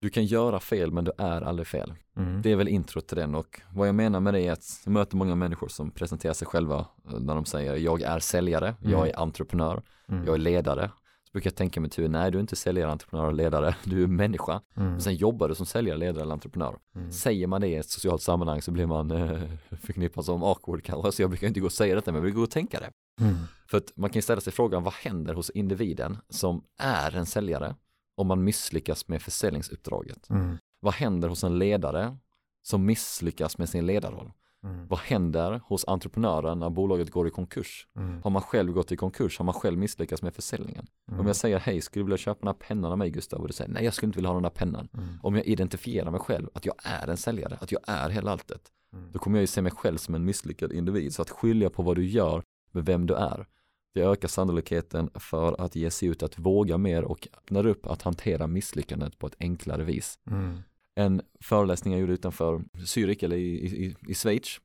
Du 0.00 0.10
kan 0.10 0.24
göra 0.26 0.60
fel 0.60 0.92
men 0.92 1.04
du 1.04 1.12
är 1.18 1.42
aldrig 1.42 1.66
fel. 1.66 1.94
Mm. 2.16 2.42
Det 2.42 2.52
är 2.52 2.56
väl 2.56 2.68
intro 2.68 3.00
till 3.00 3.16
den 3.16 3.34
och 3.34 3.60
vad 3.72 3.88
jag 3.88 3.94
menar 3.94 4.20
med 4.20 4.34
det 4.34 4.40
är 4.40 4.52
att 4.52 4.80
jag 4.84 4.92
möter 4.92 5.16
många 5.16 5.34
människor 5.34 5.68
som 5.68 5.90
presenterar 5.90 6.32
sig 6.34 6.46
själva 6.46 6.78
eh, 6.78 7.18
när 7.20 7.34
de 7.34 7.44
säger 7.44 7.76
jag 7.76 8.02
är 8.02 8.18
säljare, 8.18 8.74
jag 8.80 8.92
Mm. 8.92 9.04
är 9.14 9.18
entreprenör, 9.22 9.82
Mm. 10.08 10.24
jag 10.26 10.34
är 10.34 10.38
ledare. 10.38 10.90
Så 11.24 11.30
brukar 11.32 11.50
jag 11.50 11.56
tänka 11.56 11.80
mig 11.80 11.90
tur, 11.90 12.08
nej 12.08 12.30
du 12.30 12.38
är 12.38 12.40
inte 12.40 12.56
säljare, 12.56 12.90
entreprenör 12.92 13.26
och 13.26 13.34
ledare, 13.34 13.76
du 13.84 14.02
är 14.02 14.06
människa. 14.06 14.60
Mm. 14.76 14.94
Och 14.96 15.02
sen 15.02 15.14
jobbar 15.16 15.48
du 15.48 15.54
som 15.54 15.66
säljare, 15.66 15.98
ledare 15.98 16.22
eller 16.22 16.32
entreprenör. 16.32 16.76
Mm. 16.96 17.12
Säger 17.12 17.46
man 17.46 17.60
det 17.60 17.68
i 17.68 17.74
ett 17.74 17.90
socialt 17.90 18.22
sammanhang 18.22 18.62
så 18.62 18.70
blir 18.70 18.86
man 18.86 19.10
eh, 19.10 19.42
förknippad 19.82 20.24
som 20.24 20.42
awkward 20.42 20.82
kanske, 20.84 21.12
så 21.12 21.22
jag 21.22 21.30
brukar 21.30 21.46
inte 21.46 21.60
gå 21.60 21.66
och 21.66 21.72
säga 21.72 21.94
detta 21.94 22.12
men 22.12 22.18
jag 22.18 22.24
vill 22.24 22.34
gå 22.34 22.42
och 22.42 22.50
tänka 22.50 22.80
det. 22.80 22.90
Mm. 23.20 23.34
För 23.66 23.78
att 23.78 23.92
man 23.96 24.10
kan 24.10 24.18
ju 24.18 24.22
ställa 24.22 24.40
sig 24.40 24.52
frågan, 24.52 24.82
vad 24.82 24.94
händer 24.94 25.34
hos 25.34 25.50
individen 25.50 26.18
som 26.28 26.64
är 26.78 27.16
en 27.16 27.26
säljare 27.26 27.76
om 28.16 28.26
man 28.26 28.44
misslyckas 28.44 29.08
med 29.08 29.22
försäljningsuppdraget? 29.22 30.30
Mm. 30.30 30.56
Vad 30.80 30.94
händer 30.94 31.28
hos 31.28 31.44
en 31.44 31.58
ledare 31.58 32.16
som 32.62 32.84
misslyckas 32.86 33.58
med 33.58 33.68
sin 33.68 33.86
ledarroll? 33.86 34.32
Mm. 34.64 34.86
Vad 34.88 34.98
händer 34.98 35.60
hos 35.64 35.84
entreprenören 35.88 36.58
när 36.58 36.70
bolaget 36.70 37.10
går 37.10 37.28
i 37.28 37.30
konkurs? 37.30 37.88
Mm. 37.96 38.22
Har 38.22 38.30
man 38.30 38.42
själv 38.42 38.72
gått 38.72 38.92
i 38.92 38.96
konkurs? 38.96 39.38
Har 39.38 39.44
man 39.44 39.54
själv 39.54 39.78
misslyckats 39.78 40.22
med 40.22 40.34
försäljningen? 40.34 40.86
Om 41.18 41.26
jag 41.26 41.36
säger 41.36 41.58
hej, 41.58 41.80
skulle 41.80 42.00
du 42.00 42.04
vilja 42.04 42.16
köpa 42.16 42.38
den 42.40 42.48
här 42.48 42.54
pennan 42.68 42.92
av 42.92 42.98
mig 42.98 43.10
Gustav? 43.10 43.40
Och 43.40 43.46
du 43.46 43.52
säger 43.52 43.70
nej, 43.70 43.84
jag 43.84 43.94
skulle 43.94 44.06
inte 44.08 44.16
vilja 44.16 44.28
ha 44.28 44.34
den 44.34 44.42
där 44.42 44.50
pennan. 44.50 44.88
Mm. 44.94 45.08
Om 45.22 45.36
jag 45.36 45.46
identifierar 45.46 46.10
mig 46.10 46.20
själv, 46.20 46.48
att 46.54 46.66
jag 46.66 46.74
är 46.84 47.08
en 47.08 47.16
säljare, 47.16 47.58
att 47.60 47.72
jag 47.72 47.80
är 47.86 48.10
hela 48.10 48.30
alltet, 48.30 48.70
Mm. 48.94 49.12
då 49.12 49.18
kommer 49.18 49.38
jag 49.38 49.42
ju 49.42 49.46
se 49.46 49.62
mig 49.62 49.72
själv 49.72 49.96
som 49.96 50.14
en 50.14 50.24
misslyckad 50.24 50.72
individ. 50.72 51.14
Så 51.14 51.22
att 51.22 51.30
skilja 51.30 51.70
på 51.70 51.82
vad 51.82 51.96
du 51.96 52.06
gör 52.06 52.42
med 52.74 52.84
vem 52.86 53.06
du 53.06 53.14
är, 53.14 53.46
det 53.94 54.00
ökar 54.02 54.28
sannolikheten 54.28 55.10
för 55.14 55.60
att 55.60 55.76
ge 55.76 55.90
sig 55.90 56.08
ut 56.08 56.22
att 56.22 56.38
våga 56.38 56.78
mer 56.78 57.04
och 57.04 57.28
öppnar 57.36 57.66
upp 57.66 57.86
att 57.86 58.02
hantera 58.02 58.46
misslyckandet 58.46 59.18
på 59.18 59.26
ett 59.26 59.36
enklare 59.40 59.84
vis. 59.84 60.18
Mm. 60.30 60.58
En 60.94 61.22
föreläsning 61.40 61.92
jag 61.92 62.00
gjorde 62.00 62.12
utanför 62.12 62.62
Zürich 62.74 63.24
eller 63.24 63.36
i, 63.36 63.54
i, 63.84 63.96
i 64.08 64.14
Schweiz 64.14 64.60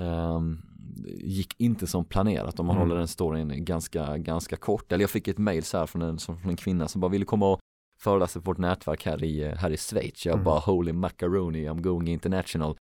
ehm, 0.00 0.58
gick 1.06 1.60
inte 1.60 1.86
som 1.86 2.04
planerat 2.04 2.60
om 2.60 2.66
man 2.66 2.76
Mm. 2.76 2.88
håller 2.88 2.98
den 2.98 3.08
storyn 3.08 3.64
ganska, 3.64 4.18
ganska 4.18 4.56
kort. 4.56 4.92
Eller 4.92 5.02
jag 5.02 5.10
fick 5.10 5.28
ett 5.28 5.38
mail 5.38 5.64
så 5.64 5.78
här 5.78 5.86
från 5.86 6.02
en, 6.02 6.18
från 6.18 6.36
en 6.48 6.56
kvinna 6.56 6.88
som 6.88 7.00
bara 7.00 7.10
ville 7.10 7.24
komma 7.24 7.52
och 7.52 7.60
föreläsa 7.98 8.40
på 8.40 8.44
vårt 8.50 8.58
nätverk 8.58 9.04
här 9.06 9.24
i, 9.24 9.44
här 9.54 9.70
i 9.70 9.76
Schweiz. 9.76 10.26
Jag 10.26 10.32
Mm. 10.32 10.44
bara 10.44 10.58
holy 10.58 10.92
macaroni, 10.92 11.68
I'm 11.68 11.80
going 11.80 12.08
international. 12.08 12.76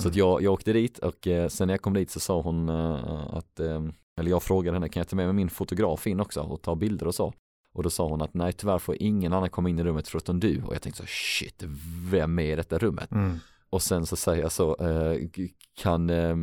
Så 0.00 0.08
att 0.08 0.16
jag, 0.16 0.42
jag 0.42 0.52
åkte 0.52 0.72
dit 0.72 0.98
och 0.98 1.26
eh, 1.26 1.48
sen 1.48 1.66
när 1.66 1.74
jag 1.74 1.82
kom 1.82 1.94
dit 1.94 2.10
så 2.10 2.20
sa 2.20 2.40
hon 2.40 2.68
eh, 2.68 3.34
att, 3.34 3.60
eh, 3.60 3.82
eller 4.18 4.30
jag 4.30 4.42
frågade 4.42 4.76
henne, 4.76 4.88
kan 4.88 5.00
jag 5.00 5.08
ta 5.08 5.16
med 5.16 5.26
mig 5.26 5.34
min 5.34 5.50
fotograf 5.50 6.06
in 6.06 6.20
också 6.20 6.40
och 6.40 6.62
ta 6.62 6.74
bilder 6.74 7.06
och 7.06 7.14
så? 7.14 7.32
Och 7.72 7.82
då 7.82 7.90
sa 7.90 8.08
hon 8.08 8.22
att 8.22 8.34
nej 8.34 8.52
tyvärr 8.52 8.78
får 8.78 8.96
ingen 9.00 9.32
annan 9.32 9.50
komma 9.50 9.68
in 9.68 9.78
i 9.78 9.84
rummet 9.84 10.08
förutom 10.08 10.40
du. 10.40 10.62
Och 10.62 10.74
jag 10.74 10.82
tänkte 10.82 11.02
så 11.02 11.06
shit, 11.08 11.64
vem 12.10 12.38
är 12.38 12.52
i 12.52 12.56
detta 12.56 12.78
rummet? 12.78 13.12
Mm. 13.12 13.38
Och 13.70 13.82
sen 13.82 14.06
så 14.06 14.16
säger 14.16 14.42
jag 14.42 14.52
så, 14.52 14.76
eh, 14.76 15.28
kan, 15.74 16.10
eh, 16.10 16.36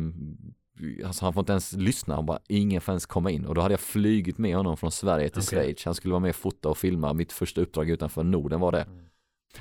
alltså 1.06 1.24
han 1.24 1.32
får 1.32 1.40
inte 1.40 1.52
ens 1.52 1.72
lyssna, 1.72 2.14
han 2.14 2.26
bara, 2.26 2.38
ingen 2.48 2.80
får 2.80 2.92
ens 2.92 3.06
komma 3.06 3.30
in. 3.30 3.46
Och 3.46 3.54
då 3.54 3.60
hade 3.60 3.72
jag 3.72 3.80
flygit 3.80 4.38
med 4.38 4.56
honom 4.56 4.76
från 4.76 4.92
Sverige 4.92 5.28
till 5.28 5.42
Okej. 5.42 5.58
Schweiz, 5.58 5.84
han 5.84 5.94
skulle 5.94 6.12
vara 6.12 6.20
med 6.20 6.28
och 6.30 6.36
fota 6.36 6.68
och 6.68 6.78
filma, 6.78 7.12
mitt 7.12 7.32
första 7.32 7.60
uppdrag 7.60 7.90
utanför 7.90 8.24
Norden 8.24 8.60
var 8.60 8.72
det. 8.72 8.82
Mm. 8.82 9.05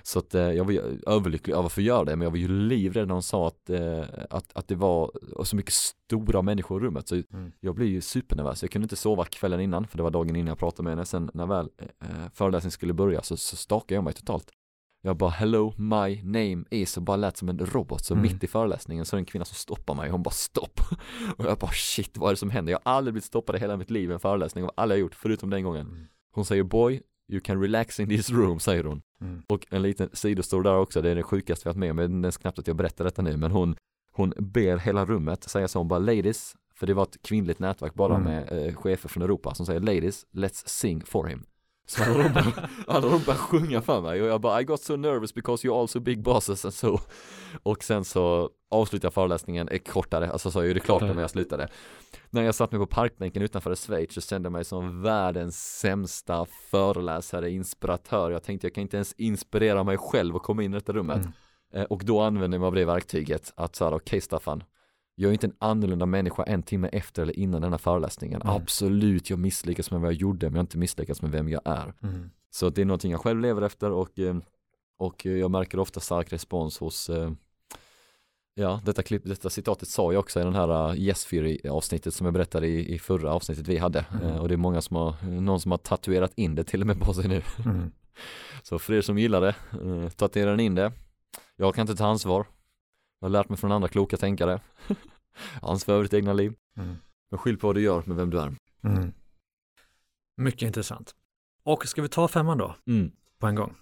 Så 0.03 0.19
att 0.19 0.35
eh, 0.35 0.41
jag 0.51 0.65
var 0.65 0.71
ju 0.71 0.99
överlycklig 1.07 1.53
över 1.53 1.65
att 1.65 1.71
få 1.71 1.81
göra 1.81 2.03
det, 2.05 2.15
men 2.15 2.21
jag 2.25 2.31
var 2.31 2.37
ju 2.37 2.47
livrädd 2.47 3.07
när 3.07 3.13
hon 3.13 3.23
sa 3.23 3.47
att, 3.47 3.69
eh, 3.69 4.03
att, 4.29 4.53
att 4.53 4.67
det 4.67 4.75
var 4.75 5.11
så 5.43 5.55
mycket 5.55 5.73
stora 5.73 6.41
människor 6.41 6.81
i 6.83 6.85
rummet. 6.85 7.07
Så 7.07 7.15
Mm. 7.15 7.51
jag 7.59 7.75
blev 7.75 7.87
ju 7.87 8.01
supernervös, 8.01 8.63
jag 8.63 8.71
kunde 8.71 8.83
inte 8.85 8.95
sova 8.95 9.25
kvällen 9.25 9.59
innan, 9.61 9.87
för 9.87 9.97
det 9.97 10.03
var 10.03 10.11
dagen 10.11 10.35
innan 10.35 10.47
jag 10.47 10.57
pratade 10.59 10.83
med 10.83 10.91
henne. 10.91 11.05
Sen 11.05 11.29
när 11.33 11.45
väl 11.45 11.69
eh, 12.01 12.07
föreläsningen 12.33 12.71
skulle 12.71 12.93
börja 12.93 13.21
så, 13.21 13.37
så 13.37 13.55
stakade 13.55 13.93
jag 13.95 14.03
mig 14.03 14.13
totalt. 14.13 14.49
Jag 15.01 15.17
bara 15.17 15.29
hello, 15.29 15.73
my 15.77 16.23
name 16.23 16.63
is 16.69 16.97
och 16.97 17.03
bara 17.03 17.17
lät 17.17 17.37
som 17.37 17.49
en 17.49 17.59
robot. 17.59 18.03
Så 18.05 18.13
Mm. 18.13 18.21
mitt 18.23 18.43
i 18.43 18.47
föreläsningen 18.47 19.05
så 19.05 19.15
är 19.15 19.17
det 19.17 19.21
en 19.21 19.25
kvinna 19.25 19.45
som 19.45 19.55
stoppar 19.55 19.93
mig. 19.95 20.09
Hon 20.09 20.23
bara 20.23 20.29
stopp. 20.31 20.79
Och 21.37 21.45
jag 21.45 21.57
bara 21.57 21.71
shit, 21.71 22.17
vad 22.17 22.29
är 22.29 22.33
det 22.33 22.37
som 22.37 22.49
händer? 22.49 22.71
Jag 22.71 22.79
har 22.83 22.91
aldrig 22.91 23.13
blivit 23.13 23.25
stoppad 23.25 23.55
i 23.55 23.59
hela 23.59 23.77
mitt 23.77 23.89
liv 23.89 24.09
i 24.09 24.13
en 24.13 24.19
föreläsning 24.19 24.63
av 24.63 24.71
alla 24.77 24.93
jag 24.93 24.99
gjort, 24.99 25.15
förutom 25.15 25.49
den 25.49 25.63
gången. 25.63 25.87
Mm. 25.87 26.05
Hon 26.31 26.45
säger 26.45 26.63
boy, 26.63 27.01
you 27.31 27.41
can 27.41 27.61
relax 27.61 27.99
in 27.99 28.09
this 28.09 28.29
room, 28.29 28.59
säger 28.59 28.83
hon. 28.83 29.01
Mm. 29.21 29.41
Och 29.47 29.65
en 29.69 29.81
liten 29.81 30.09
sidostory 30.13 30.63
där 30.63 30.77
också, 30.77 31.01
det 31.01 31.09
är 31.09 31.15
det 31.15 31.23
sjukaste 31.23 31.63
vi 31.65 31.69
haft 31.69 31.79
med, 31.79 31.95
men 31.95 32.21
det 32.21 32.27
är 32.27 32.31
knappt 32.31 32.59
att 32.59 32.67
jag 32.67 32.75
berättar 32.75 33.05
detta 33.05 33.21
nu, 33.21 33.37
men 33.37 33.51
hon, 33.51 33.75
hon 34.11 34.33
ber 34.37 34.77
hela 34.77 35.05
rummet 35.05 35.43
säga 35.43 35.67
så, 35.67 35.79
hon 35.79 35.87
bara 35.87 35.99
ladies, 35.99 36.55
för 36.73 36.87
det 36.87 36.93
var 36.93 37.03
ett 37.03 37.21
kvinnligt 37.21 37.59
nätverk 37.59 37.93
bara 37.93 38.15
Mm. 38.15 38.23
med 38.23 38.67
eh, 38.67 38.75
chefer 38.75 39.09
från 39.09 39.23
Europa 39.23 39.53
som 39.53 39.65
säger 39.65 39.79
ladies, 39.79 40.25
let's 40.31 40.63
sing 40.67 41.01
for 41.05 41.25
him. 41.25 41.45
Så 41.85 42.03
alla 42.03 42.23
de 42.23 42.33
bara, 42.33 42.69
alla 42.87 43.09
de 43.09 43.23
började 43.23 43.43
sjunga 43.43 43.81
för 43.81 44.01
mig 44.01 44.21
och 44.21 44.27
jag 44.27 44.41
bara 44.41 44.61
I 44.61 44.63
got 44.63 44.81
so 44.81 44.95
nervous 44.95 45.33
because 45.33 45.67
you're 45.67 45.81
also 45.81 45.99
big 45.99 46.23
bosses. 46.23 46.65
And 46.65 46.73
so 46.73 46.99
Och 47.63 47.83
sen 47.83 48.05
så 48.05 48.49
avslutade 48.71 49.05
jag 49.05 49.13
föreläsningen 49.13 49.69
är 49.69 49.77
kortare, 49.77 50.31
alltså 50.31 50.51
så 50.51 50.59
är 50.59 50.73
det 50.73 50.79
klart 50.79 51.01
när 51.01 51.21
jag 51.21 51.29
slutade. 51.29 51.67
När 52.29 52.41
jag 52.41 52.55
satt 52.55 52.71
mig 52.71 52.79
på 52.79 52.87
parkbänken 52.87 53.41
utanför 53.41 53.75
Schweiz 53.75 54.13
så 54.13 54.21
kände 54.21 54.47
jag 54.47 54.51
mig 54.53 54.65
som 54.65 55.01
världens 55.01 55.79
sämsta 55.79 56.45
föreläsare, 56.71 57.51
inspiratör. 57.51 58.31
Jag 58.31 58.43
tänkte 58.43 58.67
jag 58.67 58.73
kan 58.73 58.81
inte 58.81 58.97
ens 58.97 59.13
inspirera 59.13 59.83
mig 59.83 59.97
själv 59.97 60.35
och 60.35 60.43
komma 60.43 60.63
in 60.63 60.73
i 60.73 60.77
detta 60.77 60.93
rummet. 60.93 61.17
Mm. 61.17 61.31
Eh, 61.73 61.83
Och 61.83 62.01
då 62.05 62.21
använde 62.21 62.55
jag 62.55 62.61
mig 62.61 62.67
av 62.67 62.75
det 62.75 62.85
verktyget 62.85 63.53
att 63.55 63.75
säga 63.75 63.91
okej 63.95 64.21
Staffan 64.21 64.63
jag 65.15 65.29
är 65.29 65.33
inte 65.33 65.47
en 65.47 65.55
annorlunda 65.59 66.05
människa 66.05 66.43
en 66.43 66.63
timme 66.63 66.87
efter 66.87 67.21
eller 67.21 67.39
innan 67.39 67.61
denna 67.61 67.77
föreläsningen. 67.77 68.41
Mm. 68.41 68.55
Absolut, 68.55 69.29
jag 69.29 69.39
misslyckas 69.39 69.91
med 69.91 70.01
vad 70.01 70.11
jag 70.11 70.19
gjorde, 70.19 70.45
men 70.45 70.53
jag 70.53 70.59
har 70.59 70.63
inte 70.63 70.77
misslyckats 70.77 71.21
med 71.21 71.31
vem 71.31 71.49
jag 71.49 71.61
är. 71.65 71.93
Mm. 72.03 72.29
Så 72.49 72.69
det 72.69 72.81
är 72.81 72.85
någonting 72.85 73.11
jag 73.11 73.21
själv 73.21 73.41
lever 73.41 73.61
efter 73.61 73.91
och, 73.91 74.19
eh, 74.19 74.35
och 74.97 75.25
jag 75.25 75.51
märker 75.51 75.79
ofta 75.79 75.99
stark 75.99 76.33
respons 76.33 76.79
hos, 76.79 77.09
eh, 77.09 77.31
Ja, 78.57 78.81
detta, 78.85 79.03
klipp, 79.03 79.23
detta 79.25 79.49
citatet 79.49 79.87
sa 79.87 80.13
jag 80.13 80.19
också 80.19 80.39
i 80.39 80.43
den 80.43 80.55
här 80.55 80.95
Yes 80.95 81.25
Theory 81.25 81.59
avsnittet 81.69 82.13
som 82.13 82.25
jag 82.25 82.33
berättade 82.33 82.67
i, 82.67 82.95
i 82.95 82.99
förra 82.99 83.33
avsnittet 83.33 83.67
vi 83.67 83.77
hade. 83.77 84.05
Mm. 84.21 84.39
Och 84.39 84.47
det 84.47 84.55
är 84.55 84.57
många 84.57 84.81
som 84.81 84.95
har, 84.95 85.15
någon 85.41 85.59
som 85.59 85.71
har 85.71 85.77
tatuerat 85.77 86.31
in 86.35 86.55
det 86.55 86.63
till 86.63 86.81
och 86.81 86.87
med 86.87 86.99
på 86.99 87.13
sig 87.13 87.27
nu. 87.27 87.41
Mm. 87.65 87.91
Så 88.63 88.79
för 88.79 88.93
er 88.93 89.01
som 89.01 89.17
gillar 89.17 89.41
det, 89.41 89.55
tatuera 90.09 90.61
in 90.61 90.75
det. 90.75 90.91
Jag 91.55 91.75
kan 91.75 91.81
inte 91.81 91.95
ta 91.95 92.05
ansvar. 92.05 92.45
Jag 93.19 93.25
har 93.25 93.29
lärt 93.29 93.49
mig 93.49 93.57
från 93.57 93.71
andra 93.71 93.87
kloka 93.87 94.17
tänkare. 94.17 94.59
ansvar 95.61 95.93
över 95.95 96.03
ditt 96.03 96.13
egna 96.13 96.33
liv. 96.33 96.53
Mm. 96.77 96.95
Men 97.31 97.37
skilj 97.37 97.57
på 97.57 97.67
vad 97.67 97.75
du 97.75 97.81
gör 97.81 98.03
med 98.05 98.17
vem 98.17 98.29
du 98.29 98.39
är. 98.39 98.55
Mm. 98.83 99.13
Mycket 100.37 100.61
intressant. 100.61 101.15
Och 101.63 101.87
ska 101.87 102.01
vi 102.01 102.09
ta 102.09 102.27
femman 102.27 102.57
då, 102.57 102.75
Mm. 102.87 103.11
på 103.39 103.47
en 103.47 103.55
gång? 103.55 103.73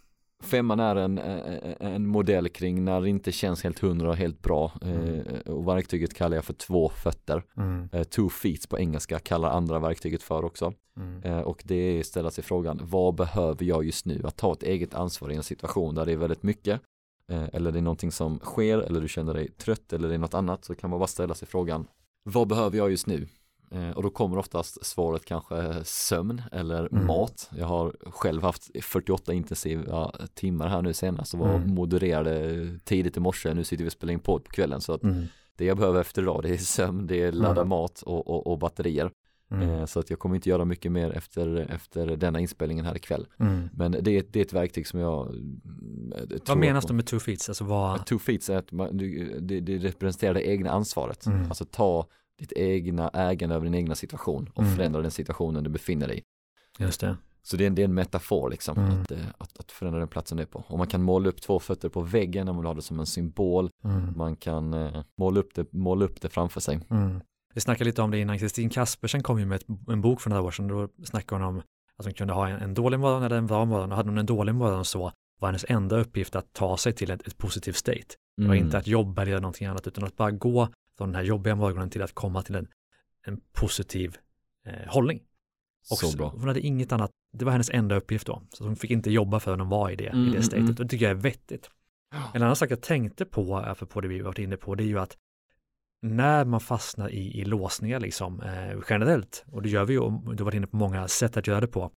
Femman 0.43 0.79
är 0.79 0.95
en, 0.95 1.17
en 1.17 1.75
en 1.79 2.07
modell 2.07 2.49
kring 2.49 2.85
när 2.85 3.01
det 3.01 3.09
inte 3.09 3.31
känns 3.31 3.63
helt 3.63 3.79
hundra 3.79 4.09
och 4.09 4.15
helt 4.15 4.41
bra. 4.41 4.71
Mm. 4.81 5.19
Eh, 5.19 5.39
och 5.53 5.67
verktyget 5.67 6.13
kallar 6.13 6.35
jag 6.37 6.45
för 6.45 6.53
två 6.53 6.89
fötter. 6.89 7.43
Mm. 7.57 7.89
Eh, 7.91 8.03
two 8.03 8.29
feet 8.29 8.69
på 8.69 8.79
engelska 8.79 9.19
kallar 9.19 9.49
andra 9.49 9.79
verktyget 9.79 10.23
för 10.23 10.45
också. 10.45 10.73
Mm. 10.97 11.23
Eh, 11.23 11.39
och 11.39 11.63
det 11.65 11.75
är 11.75 12.03
ställa 12.03 12.31
sig 12.31 12.43
frågan, 12.43 12.79
vad 12.83 13.15
behöver 13.15 13.65
jag 13.65 13.83
just 13.83 14.05
nu? 14.05 14.21
Att 14.25 14.37
ta 14.37 14.51
ett 14.51 14.63
eget 14.63 14.93
ansvar 14.93 15.31
i 15.31 15.35
en 15.35 15.43
situation 15.43 15.95
där 15.95 16.05
det 16.05 16.11
är 16.11 16.17
väldigt 16.17 16.43
mycket. 16.43 16.81
Eh, 17.33 17.49
eller 17.53 17.71
det 17.71 17.79
är 17.79 17.81
någonting 17.81 18.11
som 18.11 18.39
sker, 18.39 18.77
eller 18.77 19.01
du 19.01 19.07
känner 19.07 19.33
dig 19.33 19.47
trött, 19.51 19.93
eller 19.93 20.07
det 20.07 20.13
är 20.13 20.17
något 20.19 20.33
annat. 20.33 20.65
Så 20.65 20.75
kan 20.75 20.89
man 20.89 20.99
bara 20.99 21.07
ställa 21.07 21.33
sig 21.35 21.47
frågan, 21.47 21.87
vad 22.23 22.47
behöver 22.47 22.77
jag 22.77 22.91
just 22.91 23.07
nu? 23.07 23.27
Eh, 23.71 23.89
och 23.89 24.03
då 24.03 24.09
kommer 24.09 24.37
oftast 24.37 24.85
svaret 24.85 25.25
kanske 25.25 25.83
sömn 25.83 26.41
eller 26.51 26.87
Mm. 26.91 27.05
mat. 27.07 27.49
Jag 27.57 27.65
har 27.67 27.95
själv 28.11 28.43
haft 28.43 28.69
48 28.83 29.33
intensiva 29.33 30.11
timmar 30.33 30.67
här 30.67 30.81
nu 30.81 30.93
senast 30.93 31.33
och 31.33 31.39
var 31.39 31.55
Mm. 31.55 31.73
modererade 31.75 32.69
tidigt 32.83 33.17
i 33.17 33.19
morse. 33.19 33.53
Nu 33.53 33.63
sitter 33.63 33.83
vi 33.83 33.89
och 33.89 33.93
spelar 33.93 34.13
in 34.13 34.19
podd 34.19 34.43
på 34.43 34.51
kvällen 34.51 34.81
så 34.81 34.93
att 34.93 35.03
Mm. 35.03 35.23
det 35.57 35.65
jag 35.65 35.77
behöver 35.77 36.01
efter 36.01 36.21
idag 36.21 36.43
det 36.43 36.49
är 36.49 36.57
sömn, 36.57 37.07
det 37.07 37.21
är 37.23 37.31
ladda 37.31 37.61
Mm. 37.61 37.69
mat 37.69 38.01
och, 38.01 38.27
och, 38.27 38.47
och 38.47 38.57
batterier. 38.59 39.11
Mm. 39.53 39.69
Eh, 39.69 39.85
Så 39.85 39.99
att 39.99 40.09
jag 40.09 40.19
kommer 40.19 40.35
inte 40.35 40.49
göra 40.49 40.65
mycket 40.65 40.91
mer 40.91 41.09
efter, 41.11 41.55
efter 41.71 42.15
denna 42.17 42.39
inspelningen 42.39 42.85
här 42.85 42.95
ikväll. 42.95 43.27
Mm. 43.39 43.69
Men 43.73 43.91
det 43.91 44.11
är, 44.11 44.23
det 44.31 44.39
är 44.39 44.45
ett 44.45 44.53
verktyg 44.53 44.87
som 44.87 44.99
jag 44.99 45.27
tror 45.27 46.39
Vad 46.47 46.57
menas 46.57 46.85
då 46.85 46.93
med 46.93 47.05
two 47.05 47.19
feet? 47.19 47.45
Alltså 47.49 47.63
vad? 47.63 48.05
Two 48.05 48.17
feet 48.17 48.49
är 48.49 48.55
att 48.57 48.71
man, 48.71 48.97
du- 48.97 49.39
det, 49.39 49.59
det 49.59 49.77
representerar 49.77 50.33
det 50.33 50.47
egna 50.47 50.69
ansvaret. 50.71 51.25
Mm. 51.25 51.43
Alltså 51.45 51.65
ta 51.65 52.07
ditt 52.39 52.51
egna 52.51 53.09
ägande 53.09 53.55
över 53.55 53.65
din 53.65 53.73
egna 53.75 53.95
situation 53.95 54.49
och 54.53 54.63
Mm. 54.63 54.75
förändra 54.75 55.01
den 55.01 55.11
situationen 55.11 55.63
du 55.63 55.69
befinner 55.69 56.07
dig 56.07 56.17
i. 56.19 56.23
Just 56.83 57.01
det. 57.01 57.17
Så 57.45 57.57
det 57.57 57.63
är, 57.63 57.67
en- 57.67 57.75
det 57.75 57.81
är 57.81 57.85
en 57.85 57.93
metafor 57.93 58.49
liksom, 58.49 58.77
Mm. 58.77 59.01
att, 59.01 59.11
eh, 59.11 59.17
att, 59.37 59.57
att 59.59 59.71
förändra 59.71 59.99
den 59.99 60.07
platsen 60.07 60.37
det 60.37 60.43
är 60.43 60.47
på. 60.47 60.63
Och 60.67 60.77
man 60.77 60.87
kan 60.87 61.03
måla 61.03 61.29
upp 61.29 61.41
två 61.41 61.59
fötter 61.59 61.89
på 61.89 62.01
väggen 62.01 62.47
om 62.47 62.55
man 62.55 62.65
har 62.65 62.75
det 62.75 62.81
som 62.81 62.99
en 62.99 63.05
symbol. 63.05 63.69
Mm. 63.83 64.13
Man 64.17 64.35
kan 64.35 64.73
eh, 64.73 65.03
måla, 65.17 65.39
upp 65.39 65.53
det, 65.55 65.73
måla 65.73 66.05
upp 66.05 66.21
det 66.21 66.29
framför 66.29 66.59
sig. 66.61 66.79
Mm. 66.89 67.21
Vi 67.53 67.61
snackade 67.61 67.85
lite 67.89 68.01
om 68.01 68.11
det 68.11 68.19
innan, 68.19 68.39
Kristin 68.39 68.69
Kaspersen 68.69 69.23
kom 69.23 69.39
ju 69.39 69.45
med 69.45 69.55
ett, 69.55 69.65
en 69.87 70.01
bok 70.01 70.21
för 70.21 70.29
några 70.29 70.41
år 70.43 70.51
sedan, 70.51 70.67
då 70.67 70.89
snackade 71.03 71.43
hon 71.43 71.55
om 71.55 71.61
att 71.97 72.05
hon 72.05 72.13
kunde 72.13 72.33
ha 72.33 72.47
en, 72.47 72.59
en 72.61 72.73
dålig 72.73 72.99
morgon 72.99 73.23
eller 73.23 73.35
en 73.37 73.47
bra 73.47 73.65
morgon, 73.65 73.91
och 73.91 73.97
hade 73.97 74.09
hon 74.09 74.17
en 74.17 74.25
dålig 74.25 74.55
morgon 74.55 74.85
så 74.85 75.11
var 75.39 75.47
hennes 75.47 75.65
enda 75.67 75.97
uppgift 75.97 76.35
att 76.35 76.53
ta 76.53 76.77
sig 76.77 76.93
till 76.93 77.11
ett, 77.11 77.27
ett 77.27 77.37
positivt 77.37 77.75
state. 77.75 77.99
Det 78.37 78.47
var 78.47 78.53
Mm. 78.55 78.65
inte 78.65 78.77
att 78.77 78.87
jobba 78.87 79.21
eller 79.21 79.31
göra 79.31 79.41
någonting 79.41 79.67
annat, 79.67 79.87
utan 79.87 80.03
att 80.03 80.15
bara 80.17 80.31
gå 80.31 80.69
från 80.97 81.07
den 81.09 81.15
här 81.15 81.23
jobbiga 81.23 81.55
morgonen 81.55 81.89
till 81.89 82.01
att 82.01 82.13
komma 82.13 82.41
till 82.41 82.55
en, 82.55 82.67
en 83.25 83.41
positiv 83.53 84.17
eh, 84.67 84.73
hållning. 84.93 85.19
Och 85.91 85.97
Så 85.97 86.17
bra. 86.17 86.29
Hon 86.29 86.47
hade 86.47 86.61
inget 86.61 86.91
annat, 86.91 87.11
det 87.37 87.45
var 87.45 87.51
hennes 87.51 87.69
enda 87.69 87.95
uppgift 87.95 88.27
då, 88.27 88.41
så 88.49 88.63
hon 88.63 88.75
fick 88.75 88.91
inte 88.91 89.11
jobba 89.11 89.39
förrän 89.39 89.59
hon 89.59 89.69
var 89.69 89.89
i 89.89 89.95
det, 89.95 90.07
Mm, 90.07 90.19
i 90.19 90.23
mm, 90.27 90.33
det 90.35 90.43
statet. 90.43 90.59
mm. 90.59 90.69
Och 90.69 90.75
det 90.75 90.87
tycker 90.87 91.05
jag 91.05 91.11
är 91.17 91.21
vettigt. 91.21 91.69
En 92.33 92.41
annan 92.43 92.55
sak 92.55 92.71
jag 92.71 92.81
tänkte 92.81 93.25
på, 93.25 93.57
apropå 93.57 94.01
det 94.01 94.07
vi 94.07 94.21
varit 94.21 94.39
inne 94.39 94.57
på, 94.57 94.75
det 94.75 94.83
är 94.83 94.87
ju 94.87 94.99
att 94.99 95.17
när 96.03 96.45
man 96.45 96.59
fastnar 96.61 97.09
i, 97.09 97.39
i 97.41 97.45
låsningar 97.45 97.99
liksom 97.99 98.41
eh, 98.41 98.79
generellt, 98.89 99.45
och 99.51 99.61
det 99.61 99.69
gör 99.69 99.85
vi 99.85 99.93
ju, 99.93 99.99
och 99.99 100.35
du 100.35 100.43
har 100.43 100.45
varit 100.45 100.55
inne 100.55 100.67
på 100.67 100.77
många 100.77 101.07
sätt 101.07 101.37
att 101.37 101.47
göra 101.47 101.61
det 101.61 101.67
på, 101.67 101.91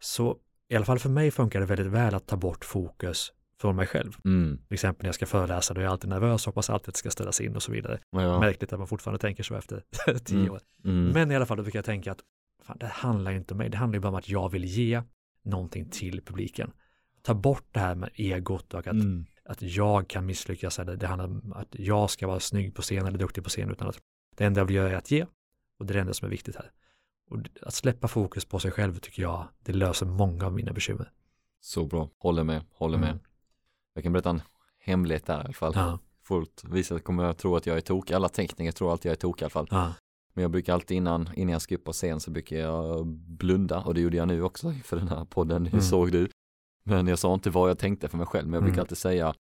så 0.00 0.36
i 0.68 0.76
alla 0.76 0.84
fall 0.84 0.98
för 0.98 1.08
mig 1.08 1.30
funkar 1.30 1.60
det 1.60 1.66
väldigt 1.66 1.86
väl 1.86 2.14
att 2.14 2.26
ta 2.26 2.36
bort 2.36 2.64
fokus 2.64 3.32
från 3.60 3.76
mig 3.76 3.86
själv. 3.86 4.12
Mm. 4.24 4.58
Till 4.68 4.74
exempel 4.74 5.02
när 5.04 5.08
jag 5.08 5.14
ska 5.14 5.26
föreläsa, 5.26 5.74
då 5.74 5.80
är 5.80 5.84
jag 5.84 5.90
alltid 5.92 6.10
nervös, 6.10 6.46
hoppas 6.46 6.70
alltid 6.70 6.88
att 6.88 6.94
det 6.94 6.98
ska 6.98 7.10
ställas 7.10 7.40
in 7.40 7.56
och 7.56 7.62
så 7.62 7.72
vidare. 7.72 7.98
Ja. 8.10 8.40
Märkligt 8.40 8.72
att 8.72 8.78
man 8.78 8.88
fortfarande 8.88 9.18
tänker 9.18 9.42
så 9.42 9.54
efter 9.54 9.82
tio 10.24 10.38
Mm. 10.38 10.52
år. 10.52 10.60
Mm. 10.84 11.08
Men 11.12 11.30
i 11.30 11.36
alla 11.36 11.46
fall, 11.46 11.56
då 11.56 11.62
brukar 11.62 11.78
jag 11.78 11.84
tänka 11.84 12.12
att 12.12 12.20
fan, 12.66 12.76
det 12.78 12.86
handlar 12.86 13.32
inte 13.32 13.54
om 13.54 13.58
mig, 13.58 13.68
det 13.68 13.76
handlar 13.76 13.96
ju 13.96 14.00
bara 14.00 14.08
om 14.08 14.14
att 14.14 14.28
jag 14.28 14.48
vill 14.52 14.64
ge 14.64 15.02
någonting 15.44 15.90
till 15.90 16.20
publiken. 16.24 16.70
Ta 17.22 17.34
bort 17.34 17.66
det 17.72 17.80
här 17.80 17.94
med 17.94 18.10
egot 18.14 18.74
och 18.74 18.80
att 18.86 18.92
Mm. 18.92 19.26
Att 19.48 19.62
jag 19.62 20.08
kan 20.08 20.26
misslyckas 20.26 20.78
eller 20.78 20.96
det 20.96 21.06
handlar 21.06 21.24
om 21.26 21.52
att 21.56 21.68
jag 21.70 22.10
ska 22.10 22.26
vara 22.26 22.40
snygg 22.40 22.74
på 22.74 22.82
scen 22.82 23.06
eller 23.06 23.18
duktig 23.18 23.44
på 23.44 23.50
scen 23.50 23.70
utan 23.70 23.88
att 23.88 23.98
det 24.36 24.44
enda 24.44 24.60
jag 24.60 24.66
vill 24.66 24.76
göra 24.76 24.90
är 24.90 24.94
att 24.96 25.10
ge 25.10 25.26
och 25.78 25.86
det 25.86 25.92
är 25.92 25.94
det 25.94 26.00
enda 26.00 26.14
som 26.14 26.26
är 26.26 26.30
viktigt 26.30 26.56
här. 26.56 26.70
Och 27.30 27.38
att 27.62 27.74
släppa 27.74 28.08
fokus 28.08 28.44
på 28.44 28.58
sig 28.58 28.70
själv 28.70 28.98
tycker 28.98 29.22
jag, 29.22 29.48
det 29.64 29.72
löser 29.72 30.06
många 30.06 30.46
av 30.46 30.52
mina 30.52 30.72
bekymmer. 30.72 31.12
Så 31.60 31.84
bra, 31.86 32.10
håller 32.18 32.44
med, 32.44 32.62
håller 32.72 32.98
med. 32.98 33.08
Mm. 33.10 33.22
Jag 33.94 34.02
kan 34.02 34.12
berätta 34.12 34.30
en 34.30 34.42
hemlighet 34.78 35.26
där 35.26 35.38
i 35.38 35.44
alla 35.44 35.52
fall. 35.52 35.72
Ja, 35.76 35.98
Fullt 36.22 36.64
visat 36.70 37.04
kommer 37.04 37.24
jag 37.24 37.36
tro 37.36 37.56
att 37.56 37.66
jag 37.66 37.76
är 37.76 37.80
tok. 37.80 38.10
Alla 38.10 38.28
tekniker 38.28 38.72
tror 38.72 38.92
alltid 38.92 39.10
jag 39.10 39.16
är 39.16 39.20
tok 39.20 39.40
i 39.40 39.44
alla 39.44 39.50
fall. 39.50 39.66
ja, 39.70 39.92
Men 40.34 40.42
jag 40.42 40.50
brukar 40.50 40.74
alltid 40.74 40.96
innan, 40.96 41.28
innan 41.36 41.52
jag 41.52 41.62
ska 41.62 41.74
upp 41.74 41.84
på 41.84 41.92
scen 41.92 42.20
så 42.20 42.30
brukar 42.30 42.56
jag 42.56 43.06
blunda 43.06 43.80
och 43.80 43.94
det 43.94 44.00
gjorde 44.00 44.16
jag 44.16 44.28
nu 44.28 44.42
också 44.42 44.72
för 44.84 44.96
den 44.96 45.08
här 45.08 45.24
podden, 45.24 45.64
det 45.64 45.70
Mm. 45.70 45.82
såg 45.82 46.12
du. 46.12 46.28
Men 46.86 47.06
jag 47.06 47.18
sa 47.18 47.34
inte 47.34 47.50
vad 47.50 47.70
jag 47.70 47.78
tänkte 47.78 48.08
för 48.08 48.16
mig 48.18 48.26
själv, 48.26 48.46
men 48.48 48.54
jag 48.54 48.62
brukar 48.62 48.74
Mm. 48.74 48.82
alltid 48.82 48.98
säga 48.98 49.34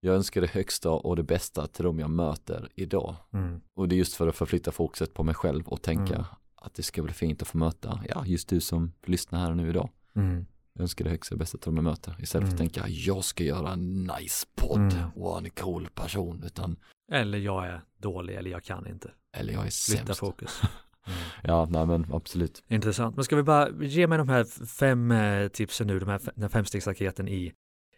jag 0.00 0.14
önskar 0.14 0.40
det 0.40 0.50
högsta 0.50 0.90
och 0.90 1.16
det 1.16 1.22
bästa 1.22 1.66
till 1.66 1.84
dem 1.84 1.98
jag 1.98 2.10
möter 2.10 2.68
idag. 2.74 3.16
mm, 3.32 3.60
Och 3.74 3.88
det 3.88 3.94
är 3.94 3.96
just 3.96 4.14
för 4.14 4.28
att 4.28 4.36
förflytta 4.36 4.72
fokuset 4.72 5.14
på 5.14 5.22
mig 5.22 5.34
själv 5.34 5.68
och 5.68 5.82
tänka 5.82 6.14
Mm. 6.14 6.26
att 6.56 6.74
det 6.74 6.82
ska 6.82 7.02
bli 7.02 7.12
fint 7.12 7.42
att 7.42 7.48
få 7.48 7.58
möta, 7.58 8.00
ja, 8.08 8.26
just 8.26 8.48
du 8.48 8.60
som 8.60 8.92
lyssnar 9.04 9.40
här 9.40 9.54
nu 9.54 9.68
idag. 9.68 9.88
mm, 10.14 10.46
Jag 10.74 10.82
önskar 10.82 11.04
det 11.04 11.10
högsta 11.10 11.34
och 11.34 11.38
bästa 11.38 11.58
till 11.58 11.66
dem 11.66 11.76
jag 11.76 11.84
möter. 11.84 12.16
Istället 12.22 12.48
för 12.48 12.54
att 12.54 12.60
Mm. 12.60 12.70
tänka, 12.70 12.88
jag 12.88 13.24
ska 13.24 13.44
göra 13.44 13.72
en 13.72 14.04
nice 14.18 14.46
podd 14.54 14.92
Mm. 14.92 15.10
och 15.14 15.38
en 15.38 15.50
cool 15.50 15.88
person. 15.94 16.42
Utan, 16.46 16.76
Eller 17.12 17.38
jag 17.38 17.66
är 17.66 17.80
dålig 17.98 18.34
eller 18.34 18.50
jag 18.50 18.64
kan 18.64 18.86
inte. 18.86 19.10
eller 19.36 19.52
jag 19.52 19.66
är 19.66 19.70
Flytta 19.90 20.04
sämst. 20.06 20.20
fokus. 20.20 20.60
Mm. 21.06 21.18
Ja, 21.42 21.66
nej 21.70 21.86
men 21.86 22.06
absolut. 22.12 22.64
Intressant. 22.68 23.16
Men 23.16 23.24
ska 23.24 23.36
vi 23.36 23.42
bara 23.42 23.68
ge 23.80 24.06
mig 24.06 24.18
de 24.18 24.28
här 24.28 24.66
fem 24.66 25.10
eh, 25.10 25.48
tipsen 25.48 25.86
nu, 25.86 25.98
de 25.98 26.08
här, 26.08 26.20
den 26.34 26.42
här 26.42 26.48
femstegsraketen 26.48 27.28
i, 27.28 27.52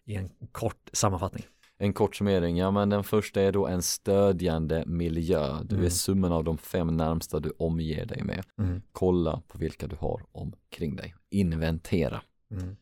i 0.05 0.15
en 0.15 0.31
kort 0.53 0.91
sammanfattning. 0.93 1.45
En 1.79 1.93
kort 1.93 2.17
summering, 2.17 2.57
ja 2.57 2.71
men 2.71 2.89
den 2.91 3.05
första 3.05 3.41
är 3.43 3.53
då 3.53 3.67
en 3.67 3.83
stödjande 3.83 4.85
miljö. 4.87 5.59
Du 5.65 5.75
Mm. 5.75 5.87
är 5.87 5.91
summan 5.91 6.33
av 6.33 6.45
de 6.45 6.59
fem 6.59 6.97
närmsta 6.97 7.41
du 7.41 7.53
omger 7.59 8.07
dig 8.07 8.23
med. 8.23 8.45
Mm. 8.59 8.83
Kolla 8.93 9.43
på 9.49 9.59
vilka 9.59 9.87
du 9.87 9.97
har 9.97 10.23
omkring 10.33 10.97
dig. 10.97 11.15
Inventera. 11.31 12.23
Mm. 12.51 12.77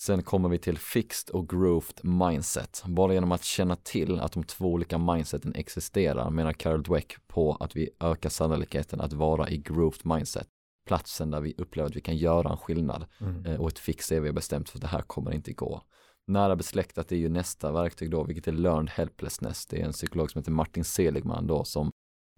Sen 0.00 0.22
kommer 0.22 0.48
vi 0.48 0.58
till 0.58 0.78
fixed 0.78 1.34
och 1.34 1.48
growth 1.48 2.06
mindset. 2.06 2.82
Bara 2.86 3.14
genom 3.14 3.32
att 3.32 3.44
känna 3.44 3.76
till 3.76 4.20
att 4.20 4.32
de 4.32 4.44
två 4.44 4.72
olika 4.72 4.98
mindseten 4.98 5.54
existerar 5.54 6.30
menar 6.30 6.52
Carol 6.52 6.82
Dweck 6.82 7.16
på 7.26 7.56
att 7.60 7.76
vi 7.76 7.90
ökar 8.00 8.30
sannolikheten 8.30 9.00
att 9.00 9.12
vara 9.12 9.48
i 9.50 9.56
growth 9.56 10.06
mindset. 10.06 10.48
Platsen 10.86 11.30
där 11.30 11.40
vi 11.40 11.54
upplever 11.58 11.90
att 11.90 11.96
vi 11.96 12.00
kan 12.00 12.16
göra 12.16 12.50
en 12.50 12.56
skillnad 12.56 13.06
Mm. 13.20 13.46
Eh, 13.46 13.60
och 13.60 13.68
ett 13.68 13.78
fix 13.78 14.12
är 14.12 14.20
vi 14.20 14.32
bestämt 14.32 14.70
för 14.70 14.78
att 14.78 14.82
det 14.82 14.88
här 14.88 15.02
kommer 15.02 15.34
inte 15.34 15.52
gå. 15.52 15.82
Nära 16.26 16.56
besläktat 16.56 17.12
är 17.12 17.16
ju 17.16 17.28
nästa 17.28 17.72
verktyg 17.72 18.10
då, 18.10 18.24
vilket 18.24 18.48
är 18.48 18.52
learned 18.52 18.90
helplessness. 18.90 19.66
Det 19.66 19.80
är 19.80 19.84
en 19.84 19.92
psykolog 19.92 20.30
som 20.30 20.38
heter 20.38 20.52
Martin 20.52 20.84
Seligman 20.84 21.46
då 21.46 21.64
som 21.64 21.90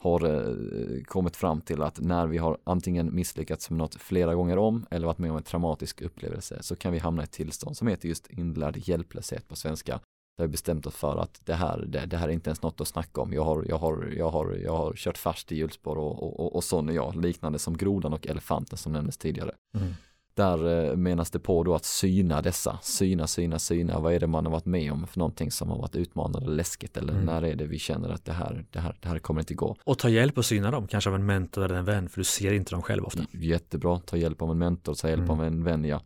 har 0.07 0.25
eh, 0.25 1.03
kommit 1.05 1.37
fram 1.37 1.61
till 1.61 1.83
att 1.83 2.01
när 2.01 2.27
vi 2.27 2.38
har 2.38 2.59
antingen 2.64 3.14
misslyckats 3.14 3.71
med 3.71 3.79
något 3.79 3.95
flera 3.95 4.35
gånger 4.35 4.59
om 4.59 4.87
eller 4.90 5.07
varit 5.07 5.19
med 5.19 5.31
om 5.31 5.37
en 5.37 5.42
traumatisk 5.42 6.03
upplevelse 6.03 6.62
så 6.62 6.77
kan 6.77 6.92
vi 6.92 6.99
hamna 6.99 7.23
i 7.23 7.25
ett 7.25 7.33
tillstånd 7.33 7.77
som 7.77 7.88
heter 7.88 8.09
just 8.09 8.27
inlärd 8.27 8.77
hjälplöshet 8.77 9.49
på 9.49 9.57
svenska. 9.57 10.01
Där 10.38 10.45
vi 10.45 10.49
bestämt 10.49 10.87
oss 10.87 10.95
för 10.95 11.16
att 11.16 11.40
det 11.45 11.55
här, 11.55 11.85
det, 11.87 12.07
det 12.07 12.16
här 12.16 12.29
är 12.29 12.33
inte 12.33 12.51
ens 12.51 12.62
något 12.62 12.81
att 12.81 12.88
snacka 12.88 13.21
om. 13.21 13.33
Jag 13.33 13.45
har, 13.45 13.64
jag 13.69 13.79
har, 13.79 14.12
jag 14.16 14.31
har, 14.31 14.53
jag 14.64 14.77
har 14.77 14.92
kört 14.92 15.19
fast 15.19 15.53
i 15.53 15.57
hjulspår 15.57 15.97
och, 15.97 16.23
och, 16.23 16.40
och, 16.40 16.57
och 16.57 16.64
sån 16.64 16.88
är 16.88 16.92
jag, 16.92 17.16
liknande 17.16 17.59
som 17.59 17.77
grodan 17.77 18.12
och 18.12 18.27
elefanten 18.27 18.79
som 18.79 18.92
nämndes 18.92 19.19
tidigare. 19.19 19.55
Mm. 19.77 19.95
Där 20.37 20.88
eh, 20.90 20.96
menas 20.96 21.31
det 21.31 21.38
på 21.38 21.62
då 21.64 21.75
att 21.75 21.85
syna 21.85 22.42
dessa, 22.42 22.79
syna, 22.83 23.27
syna, 23.27 23.59
syna, 23.59 24.01
vad 24.01 24.12
är 24.14 24.20
det 24.20 24.27
man 24.27 24.44
har 24.46 24.53
varit 24.53 24.64
med 24.66 24.92
om 24.92 25.07
för 25.07 25.18
någonting 25.18 25.51
som 25.51 25.70
har 25.70 25.79
varit 25.79 25.96
utmanande 25.96 26.51
läskigt 26.51 26.96
eller 26.96 27.12
Mm. 27.12 27.25
när 27.25 27.42
är 27.44 27.55
det 27.57 27.66
vi 27.66 27.79
känner 27.79 28.09
att 28.09 28.25
det 28.25 28.33
här, 28.33 28.66
det 28.70 28.81
här, 28.81 28.96
det 29.01 29.09
här 29.09 29.18
kommer 29.18 29.40
inte 29.40 29.55
gå. 29.55 29.77
Och 29.85 29.99
ta 29.99 30.09
hjälp 30.09 30.38
och 30.38 30.44
syna 30.44 30.70
dem, 30.70 30.87
kanske 30.87 31.11
av 31.11 31.16
en 31.16 31.27
mentor 31.27 31.64
eller 31.64 31.75
en 31.75 31.85
vän, 31.85 32.09
för 32.09 32.20
du 32.20 32.25
ser 32.25 32.53
inte 32.53 32.70
dem 32.75 32.83
själv 32.83 33.05
ofta. 33.05 33.22
Jättebra, 33.33 33.99
ta 33.99 34.16
hjälp 34.16 34.42
av 34.42 34.51
en 34.51 34.59
mentor, 34.59 34.94
ta 34.94 35.09
hjälp 35.09 35.18
Mm. 35.20 35.31
av 35.31 35.44
en 35.44 35.64
vän 35.64 35.85
ja. 35.85 36.01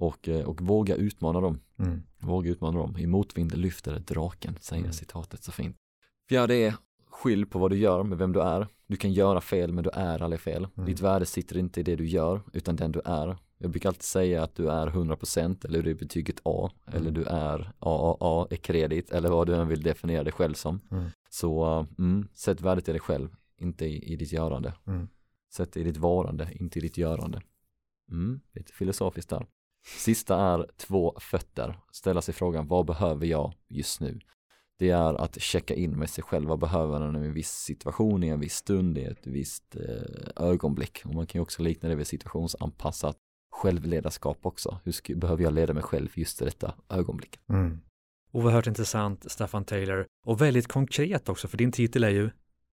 Och, 0.00 0.28
eh, 0.28 0.44
och 0.44 0.60
våga 0.60 0.94
utmana 0.94 1.40
dem, 1.40 1.60
Mm. 1.78 2.02
våga 2.20 2.50
utmana 2.50 2.78
dem. 2.78 2.96
I 2.98 3.06
motvind 3.06 3.56
lyfter 3.56 3.98
draken, 3.98 4.56
säger 4.60 4.82
Mm. 4.82 4.92
citatet 4.92 5.44
så 5.44 5.52
fint. 5.52 5.76
Fjärde 6.28 6.54
är, 6.54 6.74
skilj 7.18 7.46
på 7.46 7.58
vad 7.58 7.70
du 7.70 7.78
gör 7.78 8.02
med 8.02 8.18
vem 8.18 8.32
du 8.32 8.42
är. 8.42 8.66
Du 8.86 8.96
kan 8.96 9.12
göra 9.12 9.40
fel 9.40 9.72
men 9.72 9.84
du 9.84 9.90
är 9.90 10.22
aldrig 10.22 10.40
fel. 10.40 10.66
Mm. 10.76 10.86
Ditt 10.86 11.00
värde 11.00 11.26
sitter 11.26 11.58
inte 11.58 11.80
i 11.80 11.82
det 11.82 11.96
du 11.96 12.06
gör 12.06 12.42
utan 12.52 12.76
den 12.76 12.92
du 12.92 13.00
är. 13.04 13.36
Jag 13.58 13.70
brukar 13.70 13.88
alltid 13.88 14.02
säga 14.02 14.42
att 14.42 14.54
du 14.54 14.70
är 14.70 14.86
100% 14.86 15.66
eller 15.66 15.82
du 15.82 15.90
är 15.90 15.94
betyget 15.94 16.40
A 16.42 16.70
mm. 16.86 17.00
eller 17.00 17.10
du 17.10 17.24
är 17.24 17.72
AAA 17.78 18.46
är 18.50 18.56
kredit 18.56 19.10
eller 19.10 19.28
vad 19.28 19.46
du 19.46 19.54
än 19.54 19.68
vill 19.68 19.82
definiera 19.82 20.24
dig 20.24 20.32
själv 20.32 20.54
som. 20.54 20.80
Mm. 20.90 21.04
Så 21.30 21.86
mm, 21.98 22.28
sätt 22.34 22.60
värdet 22.60 22.88
i 22.88 22.92
dig 22.92 23.00
själv, 23.00 23.28
inte 23.56 23.86
i, 23.86 24.12
i 24.12 24.16
ditt 24.16 24.32
görande. 24.32 24.74
Mm. 24.86 25.08
Sätt 25.52 25.76
i 25.76 25.82
ditt 25.82 25.96
varande, 25.96 26.48
inte 26.52 26.78
i 26.78 26.82
ditt 26.82 26.98
görande. 26.98 27.42
Mm, 28.10 28.40
lite 28.52 28.72
filosofiskt 28.72 29.30
där. 29.30 29.46
Sista 29.98 30.36
är 30.36 30.66
två 30.76 31.16
fötter. 31.20 31.78
Ställa 31.92 32.22
sig 32.22 32.34
frågan, 32.34 32.68
vad 32.68 32.86
behöver 32.86 33.26
jag 33.26 33.54
just 33.68 34.00
nu? 34.00 34.20
Det 34.78 34.90
är 34.90 35.14
att 35.14 35.40
checka 35.40 35.74
in 35.74 35.98
med 35.98 36.10
sig 36.10 36.24
själv. 36.24 36.48
Vad 36.48 36.58
behöver 36.58 37.00
man 37.00 37.24
i 37.24 37.26
en 37.26 37.34
viss 37.34 37.50
situation, 37.50 38.22
i 38.22 38.28
en 38.28 38.40
viss 38.40 38.54
stund, 38.54 38.98
i 38.98 39.04
ett 39.04 39.26
visst 39.26 39.76
eh, 39.76 40.44
ögonblick? 40.46 41.02
Och 41.04 41.14
man 41.14 41.26
kan 41.26 41.38
ju 41.38 41.42
också 41.42 41.62
likna 41.62 41.88
det 41.88 41.94
vid 41.94 42.06
situationsanpassat 42.06 43.16
självledarskap 43.50 44.38
också. 44.42 44.80
Hur 44.84 44.92
ska, 44.92 45.14
behöver 45.14 45.42
jag 45.42 45.52
leda 45.52 45.74
mig 45.74 45.82
själv 45.82 46.08
just 46.14 46.42
i 46.42 46.44
detta 46.44 46.74
ögonblick? 46.88 47.38
Mm. 47.48 47.80
Oerhört 48.32 48.66
intressant, 48.66 49.30
Staffan 49.30 49.64
Taylor. 49.64 50.06
Och 50.26 50.40
väldigt 50.40 50.68
konkret 50.68 51.28
också, 51.28 51.48
för 51.48 51.58
din 51.58 51.72
titel 51.72 52.04
är 52.04 52.10
ju 52.10 52.30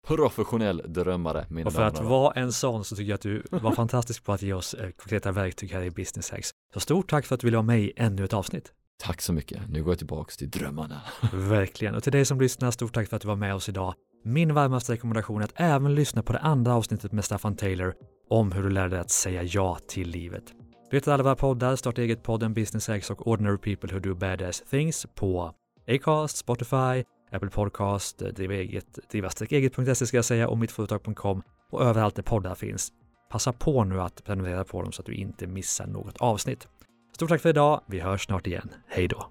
Professionell 0.06 0.82
drömmare, 0.86 1.46
mina 1.48 1.66
Och 1.66 1.72
för 1.72 1.82
att 1.82 2.00
vara 2.00 2.32
en 2.32 2.52
sån 2.52 2.84
så 2.84 2.96
tycker 2.96 3.08
jag 3.08 3.14
att 3.14 3.20
du 3.20 3.42
var 3.50 3.72
fantastisk 3.72 4.24
på 4.24 4.32
att 4.32 4.42
ge 4.42 4.52
oss 4.52 4.74
eh, 4.74 4.90
konkreta 4.90 5.32
verktyg 5.32 5.72
här 5.72 5.82
i 5.82 5.90
Business 5.90 6.30
Hacks. 6.30 6.50
Så 6.74 6.80
stort 6.80 7.10
tack 7.10 7.26
för 7.26 7.34
att 7.34 7.40
du 7.40 7.46
ville 7.46 7.56
vara 7.56 7.66
med 7.66 7.80
i 7.80 7.92
ännu 7.96 8.24
ett 8.24 8.32
avsnitt. 8.32 8.72
Tack 9.02 9.22
så 9.22 9.32
mycket. 9.32 9.68
Nu 9.68 9.82
går 9.82 9.90
jag 9.92 9.98
tillbaks 9.98 10.36
till 10.36 10.50
drömmarna. 10.50 11.02
Verkligen. 11.32 11.94
Och 11.94 12.02
till 12.02 12.12
dig 12.12 12.24
som 12.24 12.40
lyssnar, 12.40 12.70
stort 12.70 12.94
tack 12.94 13.08
för 13.08 13.16
att 13.16 13.22
du 13.22 13.28
var 13.28 13.36
med 13.36 13.54
oss 13.54 13.68
idag. 13.68 13.94
Min 14.24 14.54
varmaste 14.54 14.92
rekommendation 14.92 15.40
är 15.40 15.44
att 15.44 15.52
även 15.56 15.94
lyssna 15.94 16.22
på 16.22 16.32
det 16.32 16.38
andra 16.38 16.74
avsnittet 16.74 17.12
med 17.12 17.24
Staffan 17.24 17.56
Taylor 17.56 17.94
om 18.30 18.52
hur 18.52 18.62
du 18.62 18.70
lärde 18.70 18.88
dig 18.88 19.00
att 19.00 19.10
säga 19.10 19.42
ja 19.42 19.78
till 19.88 20.08
livet. 20.08 20.44
Du 20.90 20.96
hittar 20.96 21.12
alla 21.12 21.22
våra 21.22 21.36
poddar, 21.36 21.76
Starta 21.76 22.02
eget-podden, 22.02 22.54
Business 22.54 22.88
Hacks 22.88 23.10
och 23.10 23.26
Ordinary 23.26 23.58
People 23.58 23.94
Who 23.94 24.00
Do 24.00 24.14
Badass 24.14 24.62
Things 24.70 25.06
på 25.14 25.54
Acast, 25.88 26.36
Spotify, 26.36 27.04
Apple 27.32 27.50
Podcast, 27.50 28.22
eh, 28.22 28.28
driva 28.28 28.54
eget, 28.54 28.98
driva-eget.se 29.10 30.06
ska 30.06 30.16
jag 30.16 30.24
säga 30.24 30.48
och 30.48 30.58
mittföretag.com 30.58 31.42
och 31.70 31.82
överallt 31.82 32.14
där 32.14 32.22
poddar 32.22 32.54
finns. 32.54 32.92
Passa 33.30 33.52
på 33.52 33.84
nu 33.84 34.00
att 34.00 34.24
prenumerera 34.24 34.64
på 34.64 34.82
dem 34.82 34.92
så 34.92 35.02
att 35.02 35.06
du 35.06 35.14
inte 35.14 35.46
missar 35.46 35.86
något 35.86 36.16
avsnitt. 36.16 36.68
Stort 37.14 37.28
tack 37.28 37.40
för 37.40 37.48
idag. 37.48 37.80
Vi 37.86 38.00
hörs 38.00 38.24
snart 38.24 38.46
igen. 38.46 38.70
Hej 38.88 39.08
då! 39.08 39.30